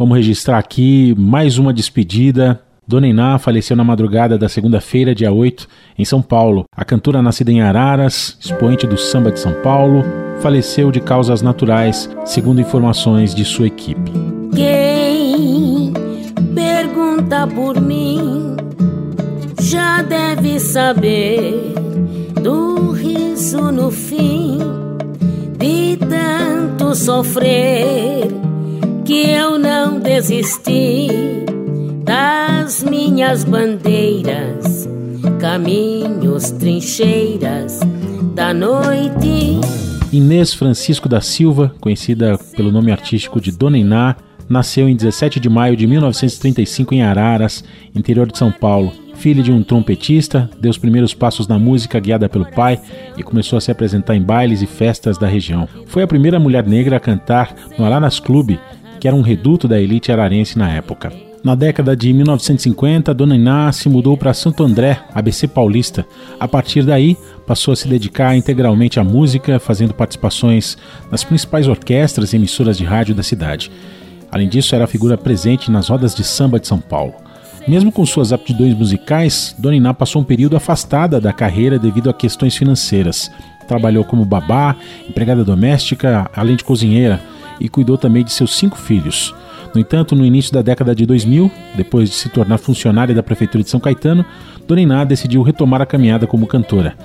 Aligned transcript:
Vamos 0.00 0.16
registrar 0.16 0.56
aqui 0.56 1.14
mais 1.18 1.58
uma 1.58 1.74
despedida. 1.74 2.58
Dona 2.88 3.06
Iná 3.06 3.38
faleceu 3.38 3.76
na 3.76 3.84
madrugada 3.84 4.38
da 4.38 4.48
segunda-feira, 4.48 5.14
dia 5.14 5.30
8, 5.30 5.68
em 5.98 6.06
São 6.06 6.22
Paulo. 6.22 6.64
A 6.74 6.86
cantora 6.86 7.20
nascida 7.20 7.52
em 7.52 7.60
Araras, 7.60 8.38
expoente 8.40 8.86
do 8.86 8.96
samba 8.96 9.30
de 9.30 9.38
São 9.38 9.52
Paulo, 9.62 10.02
faleceu 10.40 10.90
de 10.90 11.02
causas 11.02 11.42
naturais, 11.42 12.08
segundo 12.24 12.62
informações 12.62 13.34
de 13.34 13.44
sua 13.44 13.66
equipe. 13.66 14.10
Quem 14.56 15.92
pergunta 16.54 17.46
por 17.46 17.78
mim 17.78 18.56
já 19.60 20.00
deve 20.00 20.58
saber 20.60 21.74
do 22.42 22.92
riso 22.92 23.70
no 23.70 23.90
fim 23.90 24.60
de 25.58 25.98
tanto 25.98 26.94
sofrer 26.94 28.49
que 29.10 29.28
eu 29.28 29.58
não 29.58 29.98
desisti 29.98 31.08
das 32.04 32.84
minhas 32.84 33.42
bandeiras, 33.42 34.88
caminhos, 35.40 36.52
trincheiras 36.52 37.80
da 38.36 38.54
noite. 38.54 39.58
Inês 40.12 40.54
Francisco 40.54 41.08
da 41.08 41.20
Silva, 41.20 41.74
conhecida 41.80 42.38
pelo 42.56 42.70
nome 42.70 42.92
artístico 42.92 43.40
de 43.40 43.50
Dona 43.50 43.78
Iná, 43.78 44.14
nasceu 44.48 44.88
em 44.88 44.94
17 44.94 45.40
de 45.40 45.48
maio 45.48 45.76
de 45.76 45.88
1935 45.88 46.94
em 46.94 47.02
Araras, 47.02 47.64
interior 47.92 48.30
de 48.30 48.38
São 48.38 48.52
Paulo. 48.52 48.92
Filha 49.16 49.42
de 49.42 49.50
um 49.50 49.64
trompetista, 49.64 50.48
deu 50.60 50.70
os 50.70 50.78
primeiros 50.78 51.12
passos 51.12 51.48
na 51.48 51.58
música 51.58 51.98
guiada 51.98 52.28
pelo 52.28 52.48
pai 52.52 52.80
e 53.16 53.24
começou 53.24 53.56
a 53.56 53.60
se 53.60 53.72
apresentar 53.72 54.14
em 54.14 54.22
bailes 54.22 54.62
e 54.62 54.66
festas 54.66 55.18
da 55.18 55.26
região. 55.26 55.68
Foi 55.86 56.04
a 56.04 56.06
primeira 56.06 56.38
mulher 56.38 56.64
negra 56.64 56.96
a 56.96 57.00
cantar 57.00 57.52
no 57.76 57.84
Araras 57.84 58.20
Clube, 58.20 58.58
que 59.00 59.08
era 59.08 59.16
um 59.16 59.22
reduto 59.22 59.66
da 59.66 59.80
elite 59.80 60.12
ararense 60.12 60.58
na 60.58 60.70
época. 60.70 61.10
Na 61.42 61.54
década 61.54 61.96
de 61.96 62.12
1950, 62.12 63.14
Dona 63.14 63.34
Iná 63.34 63.72
se 63.72 63.88
mudou 63.88 64.14
para 64.14 64.34
Santo 64.34 64.62
André, 64.62 65.00
ABC 65.14 65.48
Paulista. 65.48 66.04
A 66.38 66.46
partir 66.46 66.82
daí, 66.82 67.16
passou 67.46 67.72
a 67.72 67.76
se 67.76 67.88
dedicar 67.88 68.36
integralmente 68.36 69.00
à 69.00 69.04
música, 69.04 69.58
fazendo 69.58 69.94
participações 69.94 70.76
nas 71.10 71.24
principais 71.24 71.66
orquestras 71.66 72.32
e 72.32 72.36
emissoras 72.36 72.76
de 72.76 72.84
rádio 72.84 73.14
da 73.14 73.22
cidade. 73.22 73.72
Além 74.30 74.50
disso, 74.50 74.74
era 74.74 74.86
figura 74.86 75.16
presente 75.16 75.70
nas 75.70 75.88
rodas 75.88 76.14
de 76.14 76.22
samba 76.22 76.60
de 76.60 76.68
São 76.68 76.78
Paulo. 76.78 77.14
Mesmo 77.66 77.90
com 77.90 78.04
suas 78.04 78.34
aptidões 78.34 78.74
musicais, 78.74 79.54
Dona 79.58 79.76
Iná 79.76 79.94
passou 79.94 80.20
um 80.20 80.24
período 80.24 80.56
afastada 80.56 81.18
da 81.18 81.32
carreira 81.32 81.78
devido 81.78 82.10
a 82.10 82.14
questões 82.14 82.54
financeiras. 82.54 83.30
Trabalhou 83.66 84.04
como 84.04 84.26
babá, 84.26 84.76
empregada 85.08 85.42
doméstica, 85.42 86.30
além 86.34 86.56
de 86.56 86.64
cozinheira, 86.64 87.20
e 87.60 87.68
cuidou 87.68 87.98
também 87.98 88.24
de 88.24 88.32
seus 88.32 88.56
cinco 88.56 88.78
filhos. 88.78 89.34
No 89.74 89.80
entanto, 89.80 90.16
no 90.16 90.24
início 90.24 90.52
da 90.52 90.62
década 90.62 90.94
de 90.94 91.06
2000, 91.06 91.50
depois 91.76 92.08
de 92.08 92.14
se 92.16 92.28
tornar 92.28 92.58
funcionária 92.58 93.14
da 93.14 93.22
Prefeitura 93.22 93.62
de 93.62 93.70
São 93.70 93.78
Caetano, 93.78 94.24
Dona 94.66 94.80
Iná 94.80 95.04
decidiu 95.04 95.42
retomar 95.42 95.80
a 95.80 95.86
caminhada 95.86 96.26
como 96.26 96.46
cantora. 96.46 96.96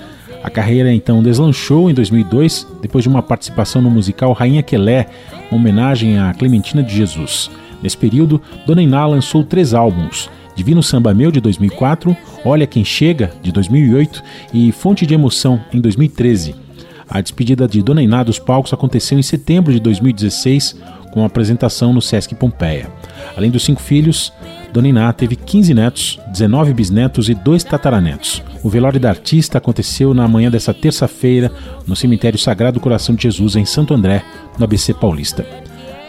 A 0.43 0.49
carreira 0.49 0.93
então 0.93 1.21
deslanchou 1.21 1.89
em 1.89 1.93
2002, 1.93 2.67
depois 2.81 3.03
de 3.03 3.09
uma 3.09 3.21
participação 3.21 3.81
no 3.81 3.89
musical 3.89 4.31
Rainha 4.33 4.63
Quelé, 4.63 5.07
uma 5.51 5.59
homenagem 5.59 6.17
a 6.19 6.33
Clementina 6.33 6.81
de 6.81 6.95
Jesus. 6.95 7.51
Nesse 7.81 7.97
período, 7.97 8.41
Dona 8.65 8.81
Iná 8.81 9.05
lançou 9.05 9.43
três 9.43 9.73
álbuns, 9.73 10.29
Divino 10.55 10.81
Samba 10.81 11.13
Meu 11.13 11.31
de 11.31 11.41
2004, 11.41 12.15
Olha 12.43 12.65
Quem 12.65 12.85
Chega 12.85 13.31
de 13.41 13.51
2008 13.51 14.23
e 14.53 14.71
Fonte 14.71 15.05
de 15.05 15.13
Emoção 15.13 15.59
em 15.73 15.81
2013. 15.81 16.64
A 17.09 17.21
despedida 17.21 17.67
de 17.67 17.81
Dona 17.81 18.01
Iná 18.01 18.23
dos 18.23 18.39
palcos 18.39 18.73
aconteceu 18.73 19.17
em 19.17 19.23
setembro 19.23 19.71
de 19.71 19.79
2016, 19.79 20.75
com 21.11 21.23
a 21.23 21.27
apresentação 21.27 21.93
no 21.93 22.01
Sesc 22.01 22.35
Pompeia. 22.35 22.89
Além 23.37 23.49
dos 23.49 23.63
cinco 23.63 23.81
filhos, 23.81 24.33
Dona 24.73 24.89
Iná 24.89 25.13
teve 25.13 25.35
15 25.35 25.73
netos, 25.73 26.19
19 26.27 26.73
bisnetos 26.73 27.29
e 27.29 27.33
dois 27.33 27.63
tataranetos. 27.63 28.43
O 28.61 28.69
velório 28.69 28.99
da 28.99 29.09
artista 29.09 29.57
aconteceu 29.57 30.13
na 30.13 30.27
manhã 30.27 30.51
dessa 30.51 30.73
terça-feira 30.73 31.51
no 31.87 31.95
cemitério 31.95 32.37
Sagrado 32.37 32.79
Coração 32.79 33.15
de 33.15 33.23
Jesus, 33.23 33.55
em 33.55 33.63
Santo 33.63 33.93
André, 33.93 34.23
no 34.57 34.65
ABC 34.65 34.93
Paulista. 34.93 35.45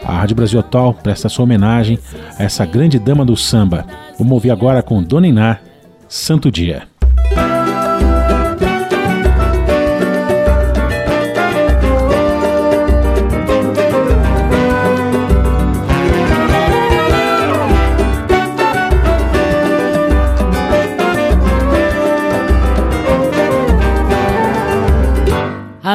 A 0.03 0.19
Rádio 0.19 0.35
Brasil 0.35 0.59
Atual 0.59 0.93
presta 0.93 1.29
sua 1.29 1.43
homenagem 1.43 1.97
a 2.37 2.43
essa 2.43 2.65
grande 2.65 2.99
dama 2.99 3.23
do 3.23 3.37
samba. 3.37 3.85
Vamos 4.17 4.33
ouvir 4.33 4.51
agora 4.51 4.81
com 4.81 5.01
Dona 5.01 5.27
Iná, 5.27 5.59
Santo 6.07 6.51
Dia. 6.51 6.83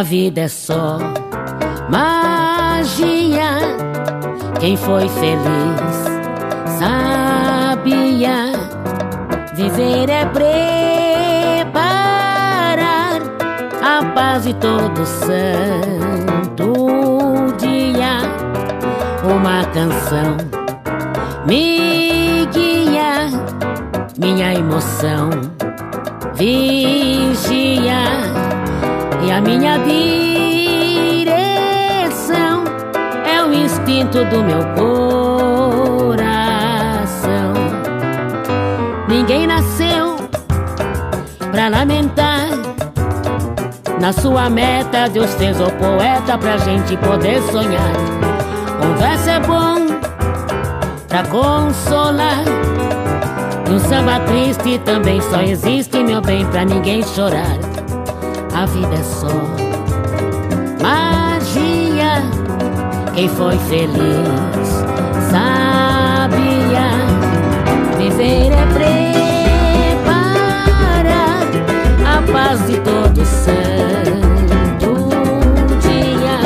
A 0.03 0.05
vida 0.05 0.41
é 0.41 0.49
só 0.49 0.99
magia. 1.89 3.61
Quem 4.59 4.77
foi 4.77 5.09
feliz 5.09 5.95
sabia. 6.81 8.51
Viver 9.55 10.11
é 10.11 10.25
preparar 10.27 11.71
a 13.81 14.05
paz 14.13 14.43
de 14.43 14.55
todo 14.55 15.07
santo 15.07 16.73
dia. 17.61 18.23
Uma 19.23 19.65
canção 19.67 20.37
me 21.47 22.45
guia, 22.47 23.31
minha 24.19 24.53
emoção 24.53 25.31
vigia 26.35 28.32
a 29.33 29.41
minha 29.41 29.79
direção 29.79 31.25
é 33.25 33.43
o 33.43 33.51
instinto 33.53 34.23
do 34.27 34.45
meu 34.45 34.63
coração. 36.07 36.33
Ninguém 39.09 39.47
nasceu 39.47 40.17
pra 41.51 41.69
lamentar. 41.69 42.49
Na 43.99 44.13
sua 44.13 44.51
meta, 44.51 45.09
Deus 45.09 45.33
fez 45.35 45.59
o 45.61 45.71
poeta 45.73 46.37
pra 46.37 46.59
gente 46.59 46.95
poder 46.99 47.41
sonhar. 47.45 47.93
Verso 48.99 49.31
é 49.31 49.41
bom 49.41 49.87
pra 51.09 51.23
consolar. 51.25 52.45
E 53.67 53.71
um 53.71 53.79
samba 53.79 54.21
triste 54.21 54.79
também 54.85 55.23
só 55.23 55.41
existe, 55.41 56.03
meu 56.03 56.21
bem, 56.21 56.45
pra 56.47 56.65
ninguém 56.65 57.03
chorar 57.03 57.72
a 58.63 58.67
vida 58.67 58.95
é 58.95 59.03
só 59.03 59.27
magia. 60.81 62.23
Quem 63.13 63.29
foi 63.29 63.59
feliz 63.59 64.69
sabia 65.33 66.93
viver 67.99 68.53
é 68.53 68.67
preparar 69.97 71.43
a 72.07 72.23
paz 72.33 72.65
de 72.69 72.79
todo 72.79 73.25
santo 73.27 75.11
dia. 75.81 76.39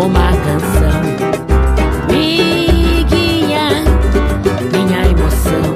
Uma 0.00 0.30
canção 0.46 1.02
me 2.12 3.04
guia, 3.04 3.82
minha 4.72 5.00
emoção. 5.10 5.66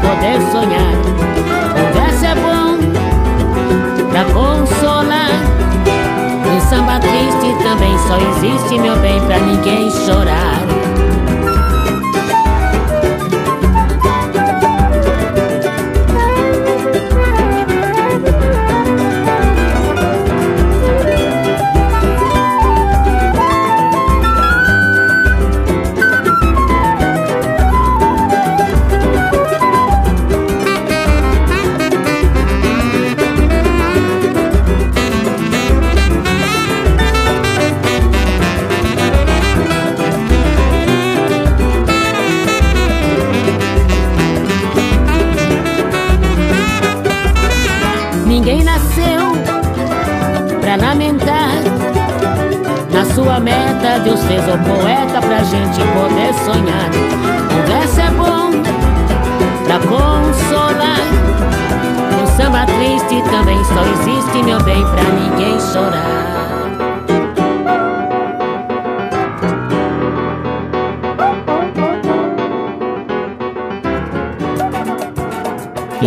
Poder 0.00 0.40
sonhar. 0.50 0.94
O 1.76 1.92
verso 1.94 2.24
é 2.26 2.34
bom 2.34 2.78
pra 4.10 4.24
consolar. 4.24 5.30
Um 6.46 6.60
samba 6.68 6.98
triste 7.00 7.62
também 7.62 7.96
só 8.06 8.16
existe, 8.16 8.78
meu 8.78 8.96
bem, 8.96 9.20
pra 9.20 9.38
ninguém 9.38 9.90
chorar. 9.90 10.79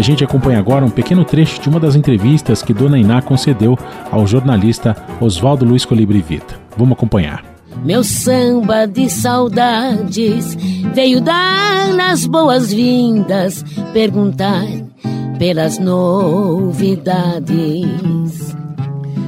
Gente 0.04 0.24
acompanha 0.24 0.60
agora 0.60 0.86
um 0.86 0.90
pequeno 0.90 1.26
trecho 1.26 1.60
de 1.62 1.70
uma 1.70 1.80
das 1.80 1.96
entrevistas 1.96 2.62
que 2.62 2.74
Dona 2.74 3.00
Iná 3.00 3.22
concedeu 3.22 3.80
ao 4.12 4.28
jornalista 4.28 4.96
Oswaldo 5.20 5.66
Luiz 5.66 5.86
Colibri 5.86 6.22
Vita. 6.22 6.60
Vamos 6.78 6.94
acompanhar. 6.94 7.44
Meu 7.84 8.04
samba 8.04 8.86
de 8.86 9.10
saudades 9.10 10.56
veio 10.94 11.20
dar 11.22 11.94
nas 11.94 12.26
boas-vindas, 12.26 13.64
perguntar 13.94 14.68
pelas 15.40 15.80
novidades. 15.80 16.84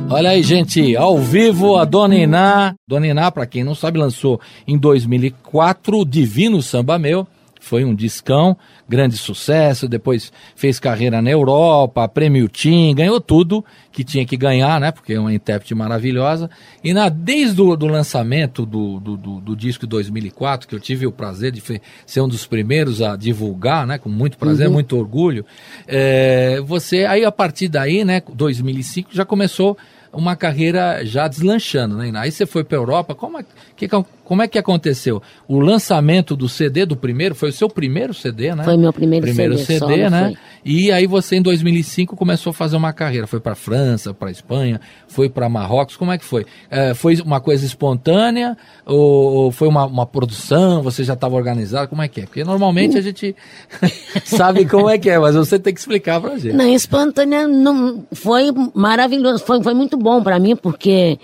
Olha 0.10 0.30
aí, 0.30 0.44
gente, 0.44 0.96
ao 0.96 1.18
vivo 1.18 1.78
a 1.78 1.86
Dona 1.86 2.16
Iná. 2.16 2.76
Dona 2.88 3.08
Iná, 3.08 3.32
para 3.32 3.48
quem 3.48 3.64
não 3.64 3.74
sabe, 3.74 3.98
lançou 3.98 4.40
em 4.68 4.78
2004 4.78 5.98
o 5.98 6.06
Divino 6.06 6.62
Samba 6.62 7.00
Meu 7.00 7.28
foi 7.66 7.84
um 7.84 7.96
discão, 7.96 8.56
grande 8.88 9.18
sucesso, 9.18 9.88
depois 9.88 10.32
fez 10.56 10.80
carreira 10.80 11.20
na 11.20 11.32
Europa, 11.32 12.08
prêmio 12.08 12.48
Tim, 12.48 12.94
ganhou 12.94 13.20
tudo 13.20 13.66
que 13.92 14.04
tinha 14.04 14.24
que 14.24 14.38
ganhar, 14.38 14.80
né? 14.80 14.92
Porque 14.92 15.14
é 15.14 15.20
uma 15.20 15.34
intérprete 15.34 15.74
maravilhosa. 15.74 16.48
E 16.84 16.94
na, 16.94 17.10
desde 17.10 17.60
o 17.60 17.76
do 17.76 17.88
lançamento 17.88 18.68
do, 18.68 19.00
do, 19.00 19.18
do, 19.18 19.42
do 19.42 19.56
disco 19.56 19.88
2004, 19.88 20.68
que 20.68 20.76
eu 20.76 20.80
tive 20.80 21.08
o 21.08 21.12
prazer 21.12 21.52
de 21.52 21.64
ser 22.06 22.22
um 22.22 22.28
dos 22.28 22.46
primeiros 22.46 23.02
a 23.02 23.16
divulgar, 23.16 23.88
né? 23.88 23.98
Com 23.98 24.10
muito 24.10 24.38
prazer, 24.38 24.68
uhum. 24.68 24.74
muito 24.74 24.96
orgulho. 24.96 25.44
É, 25.88 26.62
você, 26.62 27.06
aí 27.06 27.26
a 27.26 27.32
partir 27.32 27.68
daí, 27.68 28.06
né? 28.06 28.22
2005, 28.32 29.10
já 29.12 29.26
começou 29.26 29.76
uma 30.14 30.36
carreira 30.36 31.04
já 31.04 31.28
deslanchando, 31.28 31.98
né? 31.98 32.12
Aí 32.16 32.32
você 32.32 32.46
foi 32.46 32.64
para 32.64 32.78
a 32.78 32.82
Europa, 32.82 33.16
como 33.16 33.40
é, 33.40 33.46
que, 33.76 33.88
como 34.26 34.42
é 34.42 34.48
que 34.48 34.58
aconteceu? 34.58 35.22
O 35.48 35.60
lançamento 35.60 36.36
do 36.36 36.50
CD 36.50 36.84
do 36.86 36.98
primeiro, 36.98 37.36
foi 37.36 37.50
o 37.50 37.54
seu 37.54 37.70
primeiro 37.70 38.14
CD, 38.14 38.56
né? 38.56 38.64
Foi 38.64 38.76
meu 38.76 38.92
primeiro, 38.92 39.26
primeiro 39.26 39.56
CD, 39.60 39.80
CD 39.80 40.10
né? 40.10 40.30
Foi. 40.30 40.38
E 40.66 40.92
aí 40.92 41.06
você 41.06 41.36
em 41.36 41.44
2005 41.44 42.16
começou 42.16 42.50
a 42.50 42.54
fazer 42.54 42.76
uma 42.76 42.92
carreira, 42.92 43.28
foi 43.28 43.40
para 43.40 43.54
França, 43.54 44.16
para 44.16 44.32
Espanha, 44.32 44.82
foi 45.08 45.30
para 45.30 45.48
Marrocos, 45.48 45.96
como 45.96 46.12
é 46.12 46.18
que 46.18 46.26
foi? 46.26 46.44
É, 46.72 46.96
foi 46.96 47.16
uma 47.22 47.40
coisa 47.40 47.64
espontânea 47.64 48.58
ou, 48.84 49.52
foi 49.52 49.68
uma, 49.68 49.86
uma, 49.86 50.08
produção, 50.08 50.82
você 50.82 51.04
já 51.04 51.14
estava 51.14 51.36
organizado, 51.36 51.88
como 51.88 52.02
é 52.02 52.08
que 52.08 52.22
é? 52.22 52.26
Porque 52.26 52.44
normalmente 52.44 52.98
a 52.98 53.02
gente 53.02 53.36
sabe 54.26 54.66
como 54.66 54.90
é 54.90 54.98
que 54.98 55.08
é, 55.08 55.20
mas 55.20 55.36
você 55.36 55.60
tem 55.60 55.72
que 55.72 55.80
explicar 55.80 56.20
para 56.20 56.36
gente. 56.40 56.54
Não, 56.54 56.68
espontânea 56.68 57.48
não, 57.48 58.04
foi 58.12 58.52
maravilhoso, 58.74 59.46
foi, 59.46 59.62
foi 59.62 59.76
muito 59.76 59.96
bom 59.98 60.24
para 60.24 60.40
mim, 60.40 60.56
porque 60.56 61.20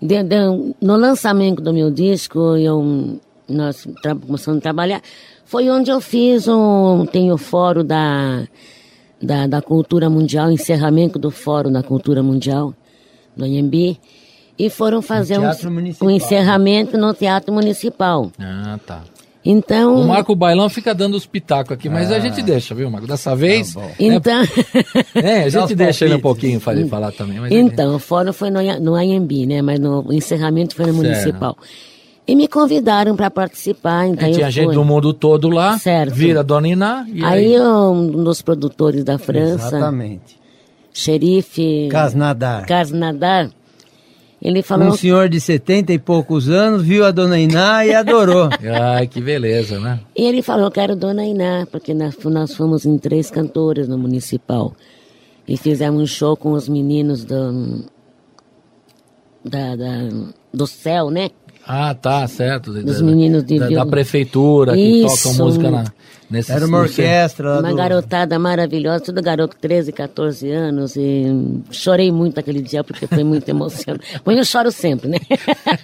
de, 0.00 0.22
de, 0.22 0.36
no 0.80 0.96
lançamento 0.96 1.60
do 1.62 1.72
meu 1.72 1.90
disco, 1.90 2.56
eu, 2.56 3.18
nós 3.48 3.86
começamos 4.26 4.58
a 4.58 4.62
trabalhar, 4.62 5.02
foi 5.44 5.68
onde 5.70 5.90
eu 5.90 6.00
fiz 6.00 6.46
um, 6.46 7.06
tem 7.06 7.32
o 7.32 7.38
fórum 7.38 7.84
da, 7.84 8.46
da, 9.20 9.46
da 9.46 9.62
cultura 9.62 10.08
mundial, 10.08 10.50
encerramento 10.50 11.18
do 11.18 11.30
fórum 11.30 11.72
da 11.72 11.82
cultura 11.82 12.22
mundial, 12.22 12.74
do 13.36 13.46
IMB, 13.46 13.98
e 14.58 14.68
foram 14.68 15.00
fazer 15.00 15.38
um, 15.38 16.06
um 16.06 16.10
encerramento 16.10 16.98
no 16.98 17.14
Teatro 17.14 17.52
Municipal. 17.52 18.30
Ah, 18.38 18.78
tá. 18.84 19.02
Então. 19.50 20.02
O 20.02 20.06
Marco 20.06 20.36
Bailão 20.36 20.68
fica 20.68 20.94
dando 20.94 21.14
os 21.14 21.24
pitacos 21.24 21.72
aqui, 21.72 21.88
mas 21.88 22.12
ah. 22.12 22.16
a 22.16 22.20
gente 22.20 22.42
deixa, 22.42 22.74
viu, 22.74 22.90
Marco? 22.90 23.06
Dessa 23.06 23.34
vez. 23.34 23.72
Tá 23.72 23.80
então. 23.98 24.42
é, 25.16 25.44
a 25.44 25.48
gente 25.48 25.74
deixa 25.74 26.04
ele 26.04 26.16
um 26.16 26.20
pouquinho 26.20 26.60
falar, 26.60 26.86
falar 26.86 27.12
também. 27.12 27.38
então, 27.50 27.96
o 27.96 27.98
fórum 27.98 28.30
foi 28.34 28.50
no, 28.50 28.60
no 28.78 28.94
AMB, 28.94 29.46
né? 29.46 29.62
Mas 29.62 29.80
no 29.80 30.12
encerramento 30.12 30.76
foi 30.76 30.84
no 30.84 30.92
certo. 30.92 31.06
municipal. 31.06 31.56
E 32.26 32.36
me 32.36 32.46
convidaram 32.46 33.16
para 33.16 33.30
participar. 33.30 34.06
Então 34.08 34.28
é, 34.28 34.32
tinha 34.32 34.50
gente 34.50 34.74
do 34.74 34.84
mundo 34.84 35.14
todo 35.14 35.48
lá. 35.48 35.78
Certo. 35.78 36.12
Vira 36.12 36.44
Dona 36.44 36.68
Iná. 36.68 37.06
aí, 37.22 37.56
aí 37.56 37.60
um 37.60 38.22
dos 38.22 38.42
produtores 38.42 39.02
da 39.02 39.16
França. 39.16 39.78
Exatamente. 39.78 40.38
Xerife. 40.92 41.88
Casnadar. 41.90 42.66
Casnadar 42.66 43.48
ele 44.40 44.62
falou. 44.62 44.88
Um 44.88 44.96
senhor 44.96 45.28
de 45.28 45.40
setenta 45.40 45.92
e 45.92 45.98
poucos 45.98 46.48
anos 46.48 46.82
viu 46.82 47.04
a 47.04 47.10
dona 47.10 47.38
Iná 47.38 47.84
e 47.84 47.94
adorou. 47.94 48.48
Ai, 48.80 49.06
que 49.06 49.20
beleza, 49.20 49.80
né? 49.80 50.00
E 50.16 50.24
ele 50.24 50.42
falou: 50.42 50.70
Quero 50.70 50.94
dona 50.94 51.24
Iná, 51.24 51.66
porque 51.70 51.92
nós, 51.92 52.16
nós 52.24 52.54
fomos 52.54 52.86
em 52.86 52.96
três 52.98 53.30
cantoras 53.30 53.88
no 53.88 53.98
municipal. 53.98 54.72
E 55.46 55.56
fizemos 55.56 56.02
um 56.02 56.06
show 56.06 56.36
com 56.36 56.52
os 56.52 56.68
meninos 56.68 57.24
do, 57.24 57.84
da, 59.44 59.74
da 59.74 60.08
do 60.52 60.66
céu, 60.66 61.10
né? 61.10 61.30
Ah, 61.70 61.94
tá, 61.94 62.26
certo. 62.26 62.72
Dos 62.72 63.02
meninos 63.02 63.44
de 63.44 63.58
da, 63.58 63.68
da 63.68 63.84
prefeitura 63.84 64.72
que 64.74 65.02
tocam 65.02 65.34
música 65.34 65.70
na, 65.70 65.84
nesse 66.30 66.50
Era 66.50 66.64
uma 66.66 66.78
orquestra. 66.78 67.60
Uma 67.60 67.68
do... 67.68 67.76
garotada 67.76 68.38
maravilhosa, 68.38 69.04
tudo 69.04 69.20
garoto 69.20 69.54
13, 69.60 69.92
14 69.92 70.50
anos. 70.50 70.96
E 70.96 71.26
chorei 71.70 72.10
muito 72.10 72.40
aquele 72.40 72.62
dia 72.62 72.82
porque 72.82 73.06
foi 73.06 73.22
muito 73.22 73.46
emocionante. 73.52 74.18
Bom, 74.24 74.32
eu 74.32 74.46
choro 74.46 74.72
sempre, 74.72 75.10
né? 75.10 75.18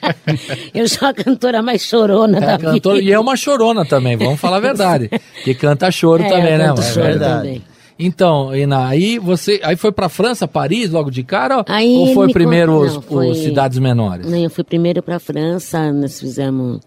eu 0.75 0.89
sou 0.89 1.07
a 1.07 1.13
cantora 1.13 1.61
mais 1.61 1.83
chorona 1.83 2.39
é, 2.39 2.41
da 2.41 2.59
cantora, 2.59 2.97
vida. 2.97 3.11
E 3.11 3.13
é 3.13 3.21
uma 3.21 3.37
chorona 3.37 3.85
também, 3.85 4.17
vamos 4.17 4.41
falar 4.41 4.57
a 4.57 4.61
verdade. 4.61 5.11
que 5.45 5.55
canta 5.55 5.91
choro 5.91 6.23
é, 6.23 6.29
também, 6.31 6.57
né? 6.57 6.75
Choro 6.77 7.01
é 7.01 7.11
verdade. 7.11 7.37
também. 7.37 7.74
Então, 7.99 8.55
Ina, 8.55 8.89
aí 8.89 9.19
você 9.19 9.61
aí 9.63 9.77
foi 9.77 9.93
para 9.93 10.09
França, 10.09 10.49
Paris, 10.49 10.91
logo 10.91 11.11
de 11.11 11.23
cara? 11.23 11.65
Aí 11.69 11.95
ou 11.97 12.15
foi 12.15 12.33
primeiro 12.33 12.73
não, 12.73 12.81
os, 12.81 13.05
foi... 13.05 13.31
os, 13.31 13.39
cidades 13.39 13.79
menores? 13.79 14.27
Não, 14.27 14.39
eu 14.39 14.51
fui 14.51 14.65
primeiro 14.65 15.03
para 15.03 15.19
França, 15.21 15.93
nós 15.93 16.19
fizemos 16.19 16.81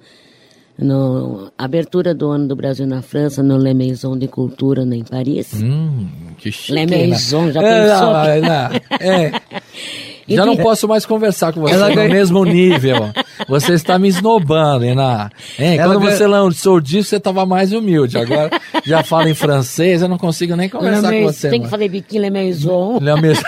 no 0.78 1.52
abertura 1.58 2.14
do 2.14 2.30
ano 2.30 2.48
do 2.48 2.56
Brasil 2.56 2.86
na 2.86 3.02
França, 3.02 3.42
no 3.42 3.58
Le 3.58 3.74
Maison 3.74 4.18
de 4.18 4.28
Cultura, 4.28 4.84
em 4.84 5.04
Paris. 5.04 5.54
Hum, 5.54 6.08
que 6.38 6.52
chique. 6.52 6.74
Le 6.74 6.86
Maison, 6.86 7.52
já 7.52 7.62
é, 7.64 7.84
pensou? 7.84 8.14
Não, 8.14 8.42
não, 8.42 8.98
é. 9.00 9.32
Já 10.36 10.46
não 10.46 10.58
posso 10.58 10.88
mais 10.88 11.06
conversar 11.06 11.54
com 11.54 11.62
você 11.62 11.74
Ela 11.74 11.90
no 11.90 12.10
mesmo 12.10 12.44
nível. 12.44 13.10
Você 13.48 13.74
está 13.74 13.98
me 13.98 14.08
esnobando, 14.08 14.86
Iná. 14.86 15.30
Hein? 15.58 15.78
Quando 15.78 16.00
ganha... 16.00 16.16
você 16.16 16.28
lançou 16.28 16.82
disso, 16.82 17.10
você 17.10 17.18
estava 17.18 17.46
mais 17.46 17.72
humilde. 17.72 18.18
Agora 18.18 18.50
já 18.84 19.04
fala 19.04 19.30
em 19.30 19.34
francês, 19.34 20.02
eu 20.02 20.08
não 20.08 20.18
consigo 20.18 20.56
nem 20.56 20.70
conversar 20.70 21.12
com 21.12 21.24
você. 21.24 21.50
Tem 21.50 21.62
que 21.62 21.70
fazer 21.70 21.88
biquíni 21.90 22.24
Le 22.24 22.30
Maison. 22.30 23.00
Le 23.00 23.22
Maison. 23.22 23.42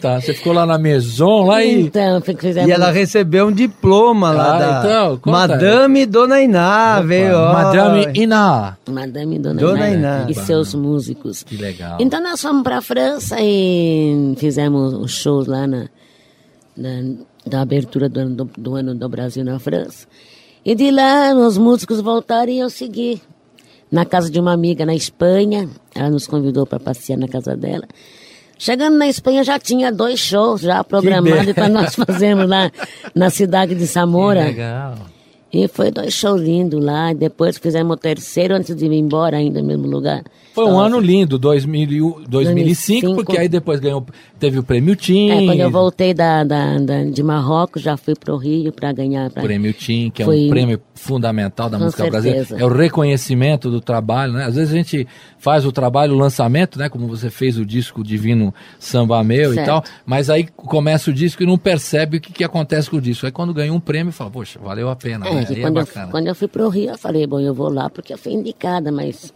Tá, 0.00 0.20
você 0.20 0.32
ficou 0.32 0.52
lá 0.52 0.64
na 0.64 0.78
Maison, 0.78 1.44
lá 1.46 1.64
e... 1.64 1.82
Então, 1.82 2.20
fizemos... 2.20 2.68
E 2.68 2.72
ela 2.72 2.90
recebeu 2.90 3.48
um 3.48 3.52
diploma 3.52 4.30
lá 4.30 4.54
ah, 4.54 4.58
da... 4.58 4.78
Então, 4.78 5.20
Madame 5.32 6.06
Dona 6.06 6.40
Iná, 6.40 6.98
Opa, 6.98 7.06
veio, 7.06 7.36
ó. 7.36 7.52
Madame 7.52 8.06
Iná. 8.14 8.76
Madame 8.88 9.38
Dona, 9.38 9.60
Dona 9.60 9.90
Iná. 9.90 10.26
E 10.28 10.34
seus 10.34 10.72
músicos. 10.74 11.42
Que 11.42 11.56
legal. 11.56 11.98
Então 12.00 12.22
nós 12.22 12.40
fomos 12.40 12.62
pra 12.62 12.80
França 12.80 13.36
e 13.40 14.34
fizemos 14.36 14.94
os 14.94 15.10
shows 15.10 15.46
lá 15.48 15.66
na, 15.66 15.88
na 16.76 17.02
da 17.48 17.62
abertura 17.62 18.08
do 18.08 18.20
ano 18.20 18.34
do, 18.36 18.50
do 18.56 18.74
ano 18.76 18.94
do 18.94 19.08
Brasil 19.08 19.44
na 19.44 19.58
França. 19.58 20.06
E 20.64 20.74
de 20.74 20.90
lá 20.90 21.32
os 21.34 21.56
músicos 21.56 22.00
voltaram 22.00 22.52
e 22.52 22.58
eu 22.58 22.70
segui 22.70 23.20
na 23.90 24.04
casa 24.04 24.30
de 24.30 24.38
uma 24.38 24.52
amiga 24.52 24.84
na 24.84 24.94
Espanha. 24.94 25.68
Ela 25.94 26.10
nos 26.10 26.26
convidou 26.26 26.66
para 26.66 26.78
passear 26.78 27.18
na 27.18 27.26
casa 27.26 27.56
dela. 27.56 27.86
Chegando 28.58 28.96
na 28.98 29.06
Espanha 29.06 29.44
já 29.44 29.58
tinha 29.58 29.92
dois 29.92 30.18
shows 30.18 30.60
já 30.60 30.82
programados 30.82 31.52
para 31.52 31.68
nós 31.68 31.94
fazermos 31.94 32.48
lá 32.48 32.70
na 33.14 33.30
cidade 33.30 33.74
de 33.74 33.84
Zamora. 33.84 34.42
Que 34.42 34.48
legal. 34.48 34.94
E 35.50 35.66
foi 35.66 35.90
dois 35.90 36.12
shows 36.12 36.42
lindos 36.42 36.82
lá. 36.82 37.12
Depois 37.14 37.56
fizemos 37.56 37.94
o 37.94 37.96
terceiro 37.96 38.54
antes 38.54 38.74
de 38.76 38.84
ir 38.84 38.92
embora 38.92 39.38
ainda 39.38 39.62
no 39.62 39.68
mesmo 39.68 39.86
lugar. 39.86 40.22
Foi 40.52 40.64
um 40.64 40.78
ano 40.78 40.98
lindo, 40.98 41.38
2000, 41.38 42.24
2005, 42.28 42.28
2005, 42.28 43.14
porque 43.14 43.38
aí 43.38 43.48
depois 43.48 43.78
ganhou, 43.78 44.04
teve 44.38 44.58
o 44.58 44.62
prêmio 44.62 44.96
TIM. 44.96 45.30
É, 45.30 45.46
quando 45.46 45.60
eu 45.60 45.70
voltei 45.70 46.12
da, 46.12 46.42
da, 46.42 46.78
da 46.78 47.04
de 47.04 47.22
Marrocos, 47.22 47.80
já 47.80 47.96
fui 47.96 48.14
para 48.14 48.34
o 48.34 48.36
Rio 48.36 48.72
para 48.72 48.92
ganhar. 48.92 49.30
Pra... 49.30 49.42
Prêmio 49.42 49.72
TIM, 49.72 50.10
que 50.10 50.22
é 50.22 50.26
um 50.26 50.48
prêmio 50.48 50.80
fundamental 50.98 51.70
da 51.70 51.78
Com 51.78 51.84
música 51.84 52.02
certeza. 52.02 52.22
brasileira. 52.22 52.62
É 52.62 52.64
o 52.64 52.68
reconhecimento 52.68 53.70
do 53.70 53.80
trabalho, 53.80 54.32
né? 54.32 54.44
Às 54.44 54.56
vezes 54.56 54.72
a 54.72 54.76
gente 54.76 55.08
faz 55.38 55.64
o 55.64 55.72
trabalho, 55.72 56.14
o 56.14 56.18
lançamento, 56.18 56.78
né? 56.78 56.88
Como 56.88 57.06
você 57.06 57.30
fez 57.30 57.56
o 57.56 57.64
disco 57.64 58.02
Divino 58.02 58.52
Samba 58.78 59.22
Meu 59.22 59.54
certo. 59.54 59.64
e 59.64 59.66
tal, 59.66 59.84
mas 60.04 60.28
aí 60.28 60.46
começa 60.56 61.10
o 61.10 61.12
disco 61.12 61.42
e 61.42 61.46
não 61.46 61.56
percebe 61.56 62.18
o 62.18 62.20
que, 62.20 62.32
que 62.32 62.44
acontece 62.44 62.90
com 62.90 62.96
o 62.96 63.00
disco. 63.00 63.26
Aí 63.26 63.32
quando 63.32 63.54
ganha 63.54 63.72
um 63.72 63.80
prêmio, 63.80 64.12
fala, 64.12 64.30
poxa, 64.30 64.58
valeu 64.62 64.88
a 64.90 64.96
pena. 64.96 65.26
É, 65.26 65.34
né? 65.34 65.46
quando, 65.60 65.78
é 65.78 65.82
eu, 65.82 66.08
quando 66.10 66.26
eu 66.26 66.34
fui 66.34 66.48
para 66.48 66.66
o 66.66 66.68
Rio, 66.68 66.90
eu 66.90 66.98
falei, 66.98 67.26
bom, 67.26 67.40
eu 67.40 67.54
vou 67.54 67.72
lá 67.72 67.88
porque 67.88 68.12
eu 68.12 68.18
fui 68.18 68.32
indicada, 68.32 68.90
mas 68.90 69.32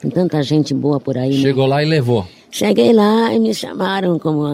tem 0.00 0.10
tanta 0.10 0.42
gente 0.42 0.72
boa 0.72 0.98
por 0.98 1.18
aí. 1.18 1.36
Né? 1.36 1.42
Chegou 1.42 1.64
né? 1.64 1.70
lá 1.70 1.82
e 1.82 1.86
levou. 1.86 2.26
Cheguei 2.50 2.92
lá 2.92 3.32
e 3.32 3.38
me 3.38 3.52
chamaram 3.54 4.18
como 4.18 4.44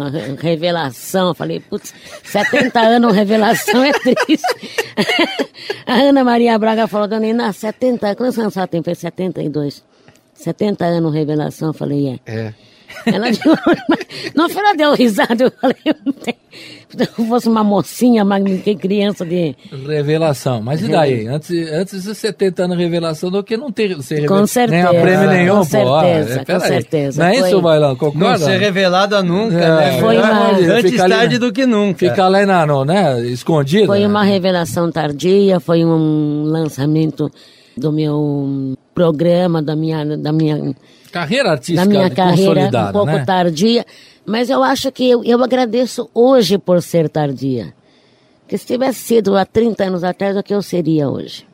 revelação. 0.41 1.35
Falei, 1.35 1.61
putz, 1.61 1.95
70 2.25 2.81
anos 2.81 3.15
revelação 3.15 3.85
é 3.85 3.93
triste. 3.93 4.91
a 5.87 5.95
Ana 5.95 6.25
Maria 6.25 6.59
Braga 6.59 6.89
falou, 6.89 7.07
dona 7.07 7.27
Iná, 7.27 7.53
70, 7.53 8.17
quantos 8.17 8.39
anos 8.39 8.57
ela 8.57 8.67
tem? 8.67 8.83
Foi 8.83 8.95
72. 8.95 9.83
70 10.35 10.85
anos 10.85 11.15
revelação. 11.15 11.73
Falei, 11.73 12.21
é. 12.27 12.33
É. 12.33 12.55
Ela 13.07 13.27
não 14.35 14.49
foi 14.49 14.63
ela 14.63 14.75
deu 14.75 14.95
risada, 14.95 15.45
eu 15.45 15.53
falei, 15.61 15.77
se 16.89 17.03
eu 17.19 17.27
fosse 17.27 17.49
uma 17.49 17.65
mocinha, 17.65 18.25
mas 18.25 18.43
que 18.63 18.75
criança 18.77 19.25
de. 19.25 19.55
Revelação. 19.87 20.63
Mas 20.63 20.81
e 20.83 20.89
daí? 20.89 21.27
Antes, 21.27 21.51
antes 21.73 22.05
de 22.05 22.15
70 22.15 22.65
anos 22.65 22.77
de 22.77 22.85
revelação 22.85 23.31
do 23.31 23.43
que 23.43 23.57
não 23.57 23.71
ter 23.71 24.01
ser 24.03 24.27
Com 24.27 24.47
certeza. 24.47 24.91
Nem 24.91 24.99
a 24.99 25.03
prêmio 25.03 25.31
nenhum, 25.31 25.57
com 25.57 25.65
certeza, 25.65 26.41
é, 26.41 26.45
com 26.45 26.61
certeza. 26.61 27.23
Não 27.23 27.31
é 27.31 27.37
isso, 27.37 27.61
Bailão? 27.61 27.97
Concorda? 27.97 28.29
Não 28.29 28.39
ser 28.39 28.59
revelada 28.59 29.23
nunca, 29.23 29.57
é, 29.57 29.77
né? 29.77 30.01
Foi 30.01 30.17
uma... 30.17 30.51
Antes 30.51 30.97
tarde 30.97 31.39
do 31.39 31.53
que 31.53 31.67
nunca. 31.67 31.99
Fica 31.99 32.29
lá 32.29 32.47
na, 32.47 32.67
no, 32.67 32.85
né? 32.85 33.21
escondido. 33.27 33.87
Foi 33.87 34.07
uma 34.07 34.23
revelação 34.23 34.91
tardia, 34.91 35.59
foi 35.59 35.85
um 35.85 36.45
lançamento 36.45 37.31
do 37.77 37.93
meu 37.93 38.77
programa, 38.95 39.63
da 39.63 39.75
minha, 39.75 40.17
da 40.17 40.33
minha 40.33 40.75
carreira 41.11 41.51
artística 41.53 41.85
da 41.85 41.89
minha 41.89 42.11
carreira 42.11 42.71
um 42.89 42.93
pouco 42.93 43.13
né? 43.13 43.25
tardia, 43.25 43.85
mas 44.27 44.51
eu 44.51 44.63
acho 44.63 44.91
que 44.91 45.09
eu, 45.09 45.23
eu 45.25 45.43
agradeço 45.43 46.09
hoje 46.15 46.59
por 46.59 46.83
ser 46.83 47.09
tardia. 47.09 47.75
Porque 48.41 48.59
se 48.59 48.67
tivesse 48.67 49.01
sido 49.01 49.37
há 49.37 49.45
30 49.45 49.85
anos 49.85 50.05
atrás, 50.05 50.37
o 50.37 50.43
que 50.43 50.55
eu 50.55 50.61
seria 50.61 51.09
hoje? 51.09 51.47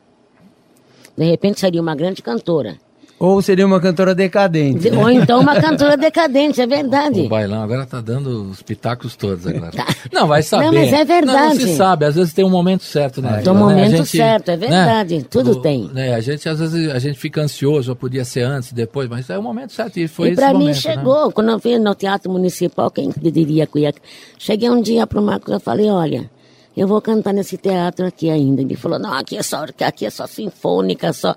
De 1.17 1.25
repente 1.25 1.59
seria 1.59 1.81
uma 1.81 1.95
grande 1.95 2.21
cantora. 2.21 2.77
Ou 3.21 3.39
seria 3.39 3.67
uma 3.67 3.79
cantora 3.79 4.15
decadente. 4.15 4.89
Ou 4.89 5.07
então 5.07 5.41
uma 5.41 5.53
cantora 5.61 5.95
decadente, 5.95 6.59
é 6.59 6.65
verdade. 6.65 7.21
O, 7.21 7.29
bailão 7.29 7.61
agora 7.61 7.85
tá 7.85 8.01
dando 8.01 8.49
os 8.49 8.63
pitacos 8.63 9.15
todos 9.15 9.45
agora. 9.45 9.71
Tá. 9.71 9.85
Não, 10.11 10.27
vai 10.27 10.41
saber. 10.41 10.65
Não, 10.65 10.73
mas 10.73 10.91
é 10.91 11.05
verdade. 11.05 11.37
Não, 11.37 11.49
não, 11.49 11.55
se 11.55 11.75
sabe, 11.75 12.05
às 12.05 12.15
vezes 12.15 12.33
tem 12.33 12.43
um 12.43 12.49
momento 12.49 12.81
certo 12.81 13.21
na 13.21 13.29
vida. 13.33 13.43
Tem 13.43 13.51
um 13.51 13.55
né? 13.55 13.61
momento 13.61 13.97
gente, 13.97 14.17
certo, 14.17 14.49
é 14.49 14.57
verdade. 14.57 15.17
Né? 15.19 15.25
Tudo 15.29 15.51
o, 15.51 15.61
tem. 15.61 15.87
Né? 15.93 16.15
A 16.15 16.19
gente, 16.19 16.49
às 16.49 16.59
vezes, 16.59 16.89
a 16.89 16.97
gente 16.97 17.19
fica 17.19 17.41
ansioso, 17.43 17.95
podia 17.95 18.25
ser 18.25 18.41
antes, 18.41 18.73
depois, 18.73 19.07
mas 19.07 19.29
é 19.29 19.37
o 19.37 19.43
momento 19.43 19.71
certo. 19.71 19.99
E 19.99 20.07
foi 20.07 20.29
e 20.29 20.35
pra 20.35 20.51
mim 20.51 20.65
né? 20.65 20.73
chegou, 20.73 21.27
né? 21.27 21.31
quando 21.31 21.51
eu 21.51 21.59
vim 21.59 21.77
no 21.77 21.93
Teatro 21.93 22.31
Municipal, 22.31 22.89
quem 22.89 23.11
diria 23.15 23.67
que 23.67 23.81
ia... 23.81 23.93
Cheguei 24.39 24.67
um 24.67 24.81
dia 24.81 25.05
pro 25.05 25.21
Marcos, 25.21 25.53
eu 25.53 25.59
falei, 25.59 25.91
olha 25.91 26.27
eu 26.75 26.87
vou 26.87 27.01
cantar 27.01 27.33
nesse 27.33 27.57
teatro 27.57 28.05
aqui 28.05 28.29
ainda. 28.29 28.61
Ele 28.61 28.77
falou, 28.77 28.97
não, 28.97 29.13
aqui 29.13 29.37
é 29.37 29.43
só, 29.43 29.65
aqui 29.81 30.05
é 30.05 30.09
só 30.09 30.25
sinfônica, 30.25 31.11
só. 31.11 31.35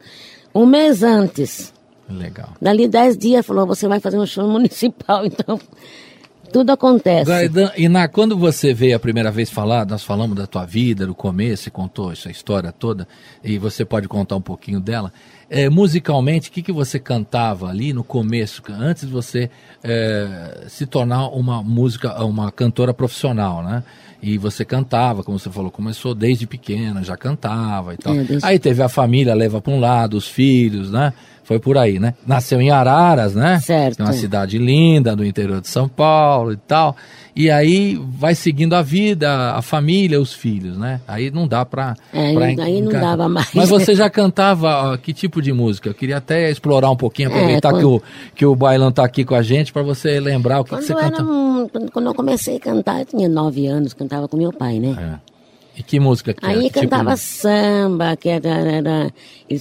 Um 0.55 0.67
mês 0.67 1.03
antes, 1.03 1.75
Legal. 2.09 2.51
Dali 2.61 2.87
dez 2.87 3.17
dias 3.17 3.45
falou, 3.45 3.67
você 3.67 3.89
vai 3.89 4.01
fazer 4.01 4.19
um 4.19 4.27
show 4.27 4.49
municipal, 4.49 5.25
então 5.27 5.59
tudo 6.53 6.71
acontece. 6.71 7.31
e 7.77 7.89
na, 7.89 8.07
quando 8.07 8.37
você 8.37 8.73
veio 8.73 8.95
a 8.95 9.01
primeira 9.01 9.31
vez 9.31 9.51
falar, 9.51 9.87
nós 9.87 10.05
falamos 10.05 10.37
da 10.37 10.47
tua 10.47 10.65
vida, 10.65 11.07
do 11.07 11.15
começo, 11.15 11.65
você 11.65 11.71
contou 11.71 12.13
essa 12.13 12.31
história 12.31 12.71
toda, 12.71 13.09
e 13.43 13.59
você 13.59 13.85
pode 13.85 14.07
contar 14.07 14.37
um 14.37 14.41
pouquinho 14.41 14.81
dela. 14.81 15.13
É, 15.49 15.69
musicalmente, 15.69 16.49
o 16.49 16.53
que, 16.53 16.63
que 16.63 16.73
você 16.73 16.99
cantava 16.99 17.69
ali 17.69 17.93
no 17.93 18.03
começo, 18.03 18.63
antes 18.71 19.07
de 19.07 19.13
você 19.13 19.51
é, 19.83 20.65
se 20.69 20.87
tornar 20.87 21.29
uma 21.29 21.63
música, 21.63 22.23
uma 22.25 22.51
cantora 22.51 22.95
profissional, 22.95 23.63
né? 23.63 23.83
E 24.23 24.39
você 24.39 24.65
cantava, 24.65 25.23
como 25.23 25.39
você 25.39 25.51
falou, 25.51 25.71
começou 25.71 26.15
desde 26.15 26.47
pequena, 26.47 27.05
já 27.05 27.15
cantava 27.15 27.93
e 27.93 27.99
tal. 27.99 28.15
É. 28.15 28.25
Aí 28.43 28.59
teve 28.59 28.83
a 28.83 28.89
família, 28.89 29.35
leva 29.35 29.61
para 29.61 29.73
um 29.73 29.79
lado, 29.79 30.17
os 30.17 30.27
filhos, 30.27 30.91
né? 30.91 31.13
Foi 31.45 31.59
por 31.59 31.77
aí, 31.77 31.99
né? 31.99 32.15
Nasceu 32.27 32.61
em 32.61 32.71
Araras, 32.71 33.35
né? 33.35 33.61
Certo. 33.61 34.01
É 34.01 34.03
uma 34.03 34.13
cidade 34.15 34.57
linda, 34.59 35.15
do 35.15 35.25
interior 35.25 35.61
de 35.61 35.69
São 35.69 35.87
Paulo 35.89 36.53
e 36.53 36.57
tal. 36.57 36.97
E 37.37 37.51
aí 37.51 38.01
vai 38.19 38.35
seguindo 38.35 38.75
a 38.75 38.81
vida, 38.81 39.53
a 39.53 39.61
família, 39.61 40.21
os 40.21 40.33
filhos, 40.33 40.79
né? 40.79 41.01
Aí 41.07 41.31
não 41.31 41.47
dá 41.47 41.65
pra... 41.65 41.97
É, 42.13 42.33
pra 42.33 42.47
aí 42.47 42.81
não 42.81 42.93
dava 42.93 43.29
mais. 43.29 43.49
Mas 43.53 43.69
você 43.69 43.93
já 43.97 44.09
cantava 44.09 44.93
ó, 44.93 44.97
que 44.97 45.13
tipo 45.13 45.43
de 45.43 45.53
música? 45.53 45.91
Eu 45.91 45.95
queria 45.95 46.17
até 46.17 46.51
explorar 46.51 46.91
um 46.91 46.97
pouquinho, 46.97 47.29
aproveitar 47.29 47.69
é, 47.69 47.73
quando... 47.73 47.81
que, 47.81 47.87
o, 47.87 48.03
que 48.37 48.47
o 48.47 48.55
Bailão 48.55 48.91
tá 48.91 49.05
aqui 49.05 49.25
com 49.25 49.35
a 49.35 49.43
gente, 49.43 49.73
para 49.73 49.83
você 49.83 50.21
lembrar 50.21 50.61
o 50.61 50.65
que, 50.65 50.77
que 50.77 50.83
você 50.83 50.95
cantava. 50.95 51.29
Um, 51.29 51.69
quando 51.93 52.07
eu 52.07 52.15
comecei 52.15 52.57
a 52.57 52.61
cantar, 52.61 53.01
eu 53.01 53.07
tinha 53.07 53.29
nove 53.29 53.67
anos, 53.67 53.93
cantava 53.93 54.29
com 54.29 54.37
meu 54.37 54.53
pai, 54.53 54.79
né? 54.79 55.21
É. 55.21 55.34
E 55.77 55.83
que 55.83 55.99
música 55.99 56.33
que 56.33 56.45
Aí 56.45 56.67
era? 56.67 56.71
cantava 56.71 57.15
tipo... 57.15 57.27
samba, 57.27 58.17
que 58.17 58.29
era, 58.29 58.49
era, 58.49 59.13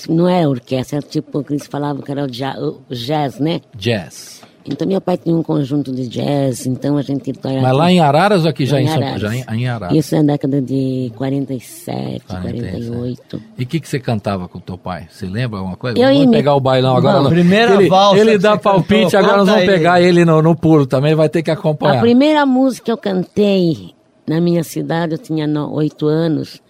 não 0.10 0.30
é 0.30 0.48
orquestra, 0.48 0.98
era 1.00 1.08
tipo, 1.08 1.44
que 1.44 1.54
eles 1.54 1.68
falavam 1.68 2.02
que 2.02 2.12
era 2.12 2.26
o 2.26 2.28
jazz, 2.28 3.40
né? 3.40 3.62
Jazz. 3.76 4.42
Então 4.66 4.88
meu 4.88 5.02
pai 5.02 5.18
tinha 5.18 5.36
um 5.36 5.44
conjunto 5.44 5.92
de 5.92 6.08
jazz, 6.08 6.66
então 6.66 6.98
a 6.98 7.02
gente... 7.02 7.34
Mas 7.44 7.76
lá 7.76 7.92
em 7.92 8.00
Araras 8.00 8.44
ou 8.44 8.50
aqui 8.50 8.66
já 8.66 8.80
em, 8.80 8.88
São 8.88 9.02
Paulo? 9.02 9.20
Já 9.20 9.36
em, 9.36 9.44
em 9.52 9.68
Araras. 9.68 9.98
Isso 9.98 10.16
é 10.16 10.20
na 10.20 10.34
década 10.34 10.62
de 10.62 11.12
47, 11.18 12.26
47. 12.26 12.90
48. 12.90 13.44
E 13.58 13.64
o 13.64 13.68
que, 13.68 13.80
que 13.82 13.90
você 13.90 14.00
cantava 14.00 14.48
com 14.48 14.60
o 14.60 14.62
teu 14.62 14.78
pai? 14.78 15.08
Você 15.10 15.26
lembra 15.26 15.60
alguma 15.60 15.76
coisa? 15.76 16.00
Eu 16.00 16.14
vamos 16.14 16.32
pegar 16.32 16.56
o 16.56 16.62
bailão 16.62 16.96
agora. 16.96 17.24
Não, 17.24 17.30
primeira 17.30 17.76
ele, 17.76 17.90
valsa 17.90 18.22
Ele 18.22 18.38
dá 18.38 18.56
palpite, 18.56 19.04
cantou, 19.04 19.20
agora 19.20 19.38
nós 19.38 19.48
vamos 19.50 19.66
pegar 19.66 20.00
ele, 20.00 20.20
ele 20.20 20.26
no, 20.26 20.42
no 20.42 20.56
pulo 20.56 20.86
também, 20.86 21.14
vai 21.14 21.28
ter 21.28 21.44
que 21.44 21.52
acompanhar. 21.52 21.98
A 21.98 22.02
primeira 22.02 22.46
música 22.46 22.86
que 22.86 22.92
eu 22.92 22.98
cantei 22.98 23.94
na 24.28 24.40
minha 24.40 24.64
cidade, 24.64 25.14
eu 25.14 25.18
tinha 25.18 25.48
oito 25.68 26.08
anos, 26.08 26.62